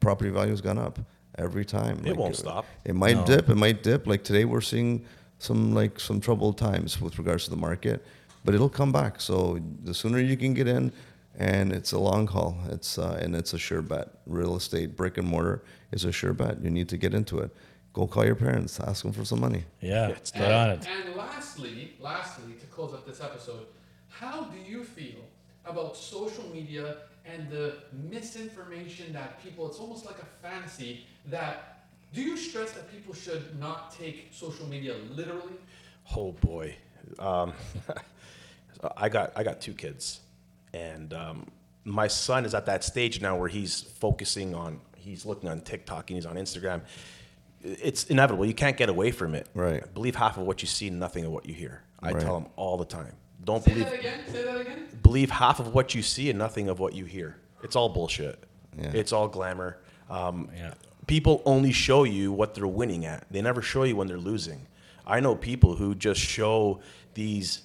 property 0.00 0.30
value 0.30 0.52
has 0.52 0.62
gone 0.62 0.78
up 0.78 0.98
every 1.36 1.64
time. 1.64 1.96
It 2.04 2.10
Like, 2.10 2.18
won't 2.18 2.36
stop. 2.36 2.64
It 2.84 2.94
might 2.94 3.16
No. 3.18 3.24
dip. 3.26 3.50
It 3.50 3.56
might 3.56 3.82
dip. 3.82 4.06
Like 4.06 4.22
today, 4.24 4.44
we're 4.46 4.62
seeing 4.72 5.04
some 5.38 5.74
like 5.74 6.00
some 6.00 6.20
troubled 6.20 6.58
times 6.58 7.00
with 7.00 7.18
regards 7.18 7.44
to 7.44 7.50
the 7.50 7.56
market, 7.56 8.04
but 8.44 8.54
it'll 8.54 8.68
come 8.68 8.92
back. 8.92 9.20
So 9.20 9.58
the 9.84 9.94
sooner 9.94 10.18
you 10.18 10.36
can 10.36 10.54
get 10.54 10.66
in, 10.68 10.92
and 11.38 11.72
it's 11.72 11.92
a 11.92 11.98
long 11.98 12.26
haul. 12.26 12.58
It's 12.70 12.98
uh, 12.98 13.18
and 13.22 13.34
it's 13.34 13.52
a 13.54 13.58
sure 13.58 13.82
bet. 13.82 14.08
Real 14.26 14.56
estate, 14.56 14.96
brick 14.96 15.18
and 15.18 15.26
mortar, 15.26 15.62
is 15.92 16.04
a 16.04 16.12
sure 16.12 16.32
bet. 16.32 16.62
You 16.62 16.70
need 16.70 16.88
to 16.90 16.96
get 16.96 17.14
into 17.14 17.38
it. 17.38 17.50
Go 17.92 18.06
call 18.06 18.24
your 18.24 18.34
parents. 18.34 18.78
Ask 18.80 19.02
them 19.02 19.12
for 19.12 19.24
some 19.24 19.40
money. 19.40 19.64
Yeah, 19.80 20.08
It's 20.08 20.30
get 20.30 20.52
on 20.52 20.70
it. 20.70 20.86
And 20.86 21.16
lastly, 21.16 21.94
lastly, 22.00 22.52
to 22.60 22.66
close 22.66 22.92
up 22.92 23.06
this 23.06 23.20
episode, 23.20 23.66
how 24.08 24.44
do 24.44 24.58
you 24.58 24.84
feel 24.84 25.24
about 25.64 25.96
social 25.96 26.44
media 26.52 26.98
and 27.24 27.50
the 27.50 27.74
misinformation 27.92 29.12
that 29.12 29.42
people, 29.42 29.68
it's 29.68 29.78
almost 29.78 30.06
like 30.06 30.16
a 30.18 30.46
fantasy 30.46 31.06
that, 31.26 31.77
do 32.12 32.22
you 32.22 32.36
stress 32.36 32.72
that 32.72 32.90
people 32.90 33.14
should 33.14 33.58
not 33.58 33.92
take 33.92 34.28
social 34.32 34.66
media 34.66 34.94
literally? 35.10 35.52
Oh 36.16 36.32
boy, 36.32 36.74
um, 37.18 37.52
I 38.96 39.08
got 39.08 39.32
I 39.36 39.42
got 39.42 39.60
two 39.60 39.74
kids, 39.74 40.20
and 40.72 41.12
um, 41.12 41.46
my 41.84 42.06
son 42.08 42.44
is 42.44 42.54
at 42.54 42.66
that 42.66 42.84
stage 42.84 43.20
now 43.20 43.36
where 43.36 43.48
he's 43.48 43.82
focusing 43.82 44.54
on 44.54 44.80
he's 44.96 45.24
looking 45.26 45.48
on 45.48 45.60
TikTok 45.60 46.10
and 46.10 46.16
he's 46.16 46.26
on 46.26 46.36
Instagram. 46.36 46.82
It's 47.62 48.04
inevitable. 48.04 48.46
You 48.46 48.54
can't 48.54 48.76
get 48.76 48.88
away 48.88 49.10
from 49.10 49.34
it. 49.34 49.48
Right. 49.52 49.82
Believe 49.92 50.14
half 50.14 50.36
of 50.38 50.44
what 50.44 50.62
you 50.62 50.68
see, 50.68 50.88
and 50.88 51.00
nothing 51.00 51.24
of 51.24 51.32
what 51.32 51.46
you 51.46 51.54
hear. 51.54 51.82
I 52.00 52.12
Right. 52.12 52.22
tell 52.22 52.36
him 52.36 52.46
all 52.56 52.76
the 52.76 52.84
time. 52.84 53.14
Don't 53.44 53.64
Say 53.64 53.72
believe 53.72 53.86
that 53.90 53.98
again, 53.98 54.20
say 54.30 54.44
that 54.44 54.60
again. 54.60 54.86
believe 55.02 55.30
half 55.30 55.58
of 55.58 55.74
what 55.74 55.94
you 55.94 56.02
see 56.02 56.30
and 56.30 56.38
nothing 56.38 56.68
of 56.68 56.78
what 56.78 56.92
you 56.94 57.04
hear. 57.04 57.36
It's 57.62 57.74
all 57.74 57.88
bullshit. 57.88 58.44
Yeah. 58.78 58.90
It's 58.94 59.12
all 59.12 59.26
glamour. 59.28 59.78
Um, 60.08 60.48
Yeah. 60.56 60.74
People 61.08 61.42
only 61.44 61.72
show 61.72 62.04
you 62.04 62.30
what 62.30 62.54
they're 62.54 62.66
winning 62.66 63.04
at. 63.04 63.26
They 63.30 63.42
never 63.42 63.62
show 63.62 63.82
you 63.82 63.96
when 63.96 64.06
they're 64.06 64.18
losing. 64.18 64.68
I 65.06 65.20
know 65.20 65.34
people 65.34 65.74
who 65.74 65.94
just 65.94 66.20
show 66.20 66.80
these 67.14 67.62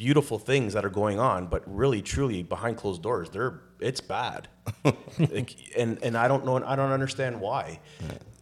beautiful 0.00 0.38
things 0.38 0.72
that 0.72 0.84
are 0.84 0.90
going 0.90 1.18
on, 1.18 1.46
but 1.46 1.62
really, 1.66 2.02
truly, 2.02 2.42
behind 2.42 2.76
closed 2.76 3.02
doors, 3.02 3.30
they're 3.30 3.60
it's 3.80 4.00
bad. 4.00 4.48
Like, 5.18 5.54
and 5.76 5.98
and 6.02 6.16
I 6.16 6.28
don't 6.28 6.46
know. 6.46 6.64
I 6.64 6.74
don't 6.76 6.92
understand 6.92 7.40
why. 7.40 7.80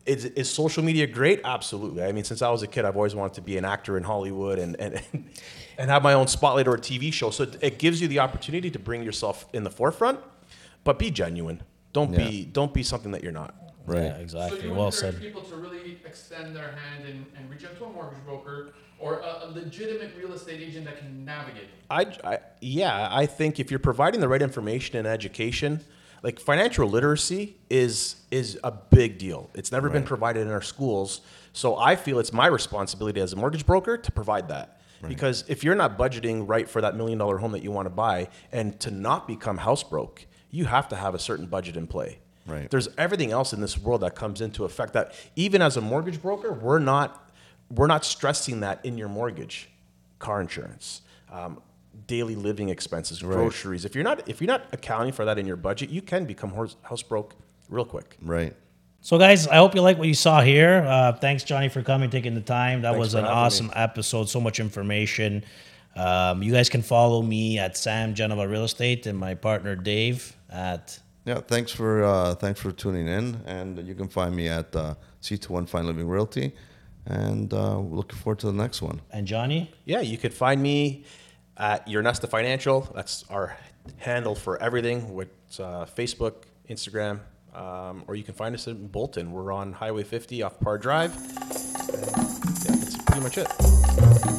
Is, 0.07 0.25
is 0.25 0.49
social 0.49 0.85
media 0.85 1.07
great? 1.07 1.41
Absolutely. 1.45 2.05
I 2.05 2.13
mean, 2.13 2.23
since 2.23 2.41
I 2.41 2.51
was 2.51 2.63
a 2.63 2.69
kid, 2.69 2.85
I've 2.85 2.97
always 2.97 3.15
wanted 3.15 3.35
to 3.35 3.41
be 3.43 3.59
an 3.59 3.65
actor 3.65 3.97
in 3.97 4.05
Hollywood 4.05 4.59
and 4.59 4.77
and 4.81 5.03
and 5.79 5.91
have 5.91 6.03
my 6.03 6.13
own 6.13 6.29
spotlight 6.29 6.69
or 6.69 6.75
a 6.75 6.79
TV 6.79 7.13
show. 7.13 7.31
So 7.31 7.43
it, 7.43 7.59
it 7.61 7.79
gives 7.79 8.01
you 8.01 8.07
the 8.07 8.21
opportunity 8.21 8.71
to 8.71 8.79
bring 8.79 9.03
yourself 9.03 9.47
in 9.53 9.65
the 9.65 9.71
forefront, 9.71 10.21
but 10.85 10.99
be 10.99 11.11
genuine. 11.11 11.63
Don't 11.93 12.15
be 12.15 12.45
don't 12.45 12.73
be 12.73 12.85
something 12.85 13.11
that 13.11 13.23
you're 13.25 13.33
not. 13.33 13.55
Right. 13.89 14.05
Yeah, 14.05 14.17
So 14.17 14.23
exactly. 14.23 14.69
you 14.69 14.75
Well 14.75 14.87
encourage 14.89 15.15
said. 15.15 15.25
people 15.25 15.43
to 15.43 15.57
really 15.57 15.99
extend 16.05 16.55
their 16.55 16.71
hand 16.73 17.05
and, 17.09 17.27
and 17.37 17.51
reach 17.51 17.65
out 17.65 17.77
to 17.79 17.85
a 17.85 17.93
mortgage 17.93 18.23
broker 18.25 18.73
or 18.99 19.21
a, 19.21 19.47
a 19.47 19.51
legitimate 19.53 20.13
real 20.17 20.33
estate 20.33 20.61
agent 20.61 20.85
that 20.85 20.99
can 20.99 21.25
navigate. 21.25 21.71
I, 21.91 22.07
I 22.25 22.39
yeah, 22.61 23.09
I 23.11 23.27
think 23.27 23.59
if 23.61 23.71
you're 23.71 23.79
providing 23.81 24.21
the 24.21 24.29
right 24.29 24.43
information 24.43 24.97
and 24.99 25.07
education, 25.07 25.81
like 26.23 26.39
financial 26.41 26.89
literacy 26.89 27.57
is 27.71 28.17
is 28.31 28.59
a 28.65 28.71
big 28.73 29.19
deal. 29.19 29.51
It's 29.55 29.73
never 29.73 29.89
been 29.89 30.03
provided 30.03 30.43
in 30.47 30.53
our 30.53 30.63
schools, 30.63 31.21
so 31.53 31.77
I 31.77 31.97
feel 31.97 32.19
it's 32.19 32.33
my 32.33 32.47
responsibility 32.49 33.21
as 33.21 33.33
a 33.33 33.37
mortgage 33.37 33.65
broker 33.65 33.97
to 33.97 34.13
provide 34.13 34.49
that. 34.49 34.81
Because 35.07 35.45
if 35.47 35.63
you're 35.63 35.77
not 35.77 35.97
budgeting 35.97 36.49
right 36.49 36.69
for 36.69 36.81
that 36.81 36.97
million 36.97 37.19
dollar 37.19 37.39
home 37.39 37.53
that 37.53 37.63
you 37.63 37.71
want 37.71 37.87
to 37.87 37.91
buy 37.91 38.29
and 38.51 38.79
to 38.81 38.91
not 38.91 39.29
become 39.29 39.59
house 39.59 39.85
broke, 39.85 40.27
you 40.51 40.65
have 40.65 40.89
to 40.89 40.97
have 40.97 41.15
a 41.15 41.21
certain 41.21 41.47
budget 41.47 41.77
in 41.77 41.87
play. 41.87 42.19
Right. 42.49 42.71
There's 42.71 42.89
everything 42.97 43.31
else 43.31 43.53
in 43.53 43.61
this 43.61 43.79
world 43.79 44.01
that 44.01 44.15
comes 44.15 44.41
into 44.41 44.65
effect 44.65 44.95
that 44.95 45.13
even 45.37 45.61
as 45.63 45.77
a 45.77 45.81
mortgage 45.81 46.21
broker, 46.21 46.53
we're 46.53 46.79
not 46.79 47.31
we're 47.71 47.87
not 47.87 48.05
stressing 48.05 48.61
that 48.61 48.83
in 48.85 48.97
your 48.97 49.09
mortgage, 49.09 49.69
car 50.19 50.41
insurance, 50.41 51.03
um, 51.31 51.61
daily 52.07 52.35
living 52.35 52.71
expenses, 52.71 53.21
groceries. 53.21 53.85
If 53.85 53.95
you're 53.95 54.05
not 54.05 54.29
if 54.29 54.41
you're 54.41 54.49
not 54.49 54.65
accounting 54.73 55.13
for 55.13 55.27
that 55.27 55.39
in 55.39 55.47
your 55.47 55.57
budget, 55.57 55.91
you 55.91 56.01
can 56.01 56.25
become 56.25 56.51
horse, 56.51 56.77
house 56.83 57.03
broke 57.03 57.35
real 57.69 57.85
quick. 57.85 58.17
Right. 58.23 58.57
So, 59.01 59.17
guys, 59.17 59.47
I 59.47 59.57
hope 59.57 59.75
you 59.77 59.81
like 59.81 59.97
what 59.97 60.09
you 60.09 60.15
saw 60.15 60.41
here. 60.41 60.85
Uh, 60.87 61.13
thanks, 61.13 61.45
Johnny, 61.45 61.69
for 61.69 61.83
coming, 61.83 62.11
taking 62.11 62.35
the 62.35 62.41
time. 62.41 62.83
That 62.83 62.93
Thanks 62.93 62.99
was 62.99 63.15
an 63.15 63.25
having 63.25 63.37
me. 63.37 63.43
awesome 63.43 63.73
episode. 63.75 64.29
So 64.29 64.41
much 64.41 64.59
information. 64.59 65.45
Um, 65.95 66.43
you 66.43 66.53
guys 66.53 66.69
can 66.69 66.83
follow 66.83 67.23
me 67.23 67.59
at 67.59 67.77
Sam 67.77 68.15
Genova 68.15 68.49
Real 68.49 68.65
Estate 68.65 69.07
and 69.07 69.17
my 69.19 69.35
partner 69.35 69.77
Dave 69.77 70.35
at. 70.51 70.99
Yeah. 71.25 71.41
Thanks 71.41 71.73
for 71.73 72.05
uh, 72.05 72.35
thanks 72.35 72.61
for 72.61 72.73
tuning 72.73 73.07
in, 73.07 73.43
and 73.47 73.79
you 73.87 73.95
can 73.95 74.09
find 74.09 74.35
me 74.35 74.49
at 74.49 74.75
uh, 74.75 74.95
C21 75.23 75.69
Fine 75.69 75.87
Living 75.87 76.09
Realty, 76.09 76.53
and 77.07 77.53
uh, 77.53 77.79
looking 77.79 78.19
forward 78.19 78.39
to 78.41 78.47
the 78.47 78.53
next 78.53 78.81
one. 78.83 79.01
And 79.11 79.27
Johnny? 79.27 79.71
Yeah, 79.85 80.01
you 80.01 80.17
could 80.17 80.33
find 80.33 80.63
me 80.63 81.05
at 81.57 81.87
Your 81.89 82.03
Nesta 82.03 82.27
Financial. 82.27 82.83
That's 82.95 83.25
our 83.29 83.57
handle 83.99 84.35
for 84.35 84.61
everything 84.63 85.15
with 85.15 85.29
uh, 85.59 85.87
Facebook, 85.87 86.45
Instagram, 86.69 87.21
um, 87.55 88.05
or 88.07 88.15
you 88.15 88.23
can 88.23 88.35
find 88.35 88.55
us 88.55 88.67
in 88.67 88.87
Bolton. 88.89 89.33
We're 89.33 89.53
on 89.53 89.73
Highway 89.73 90.05
50 90.05 90.43
off 90.43 90.61
Par 90.61 90.79
Drive. 90.79 91.17
And, 91.93 92.07
yeah, 92.65 92.77
that's 92.77 93.03
pretty 93.03 93.21
much 93.21 93.39
it. 93.39 94.38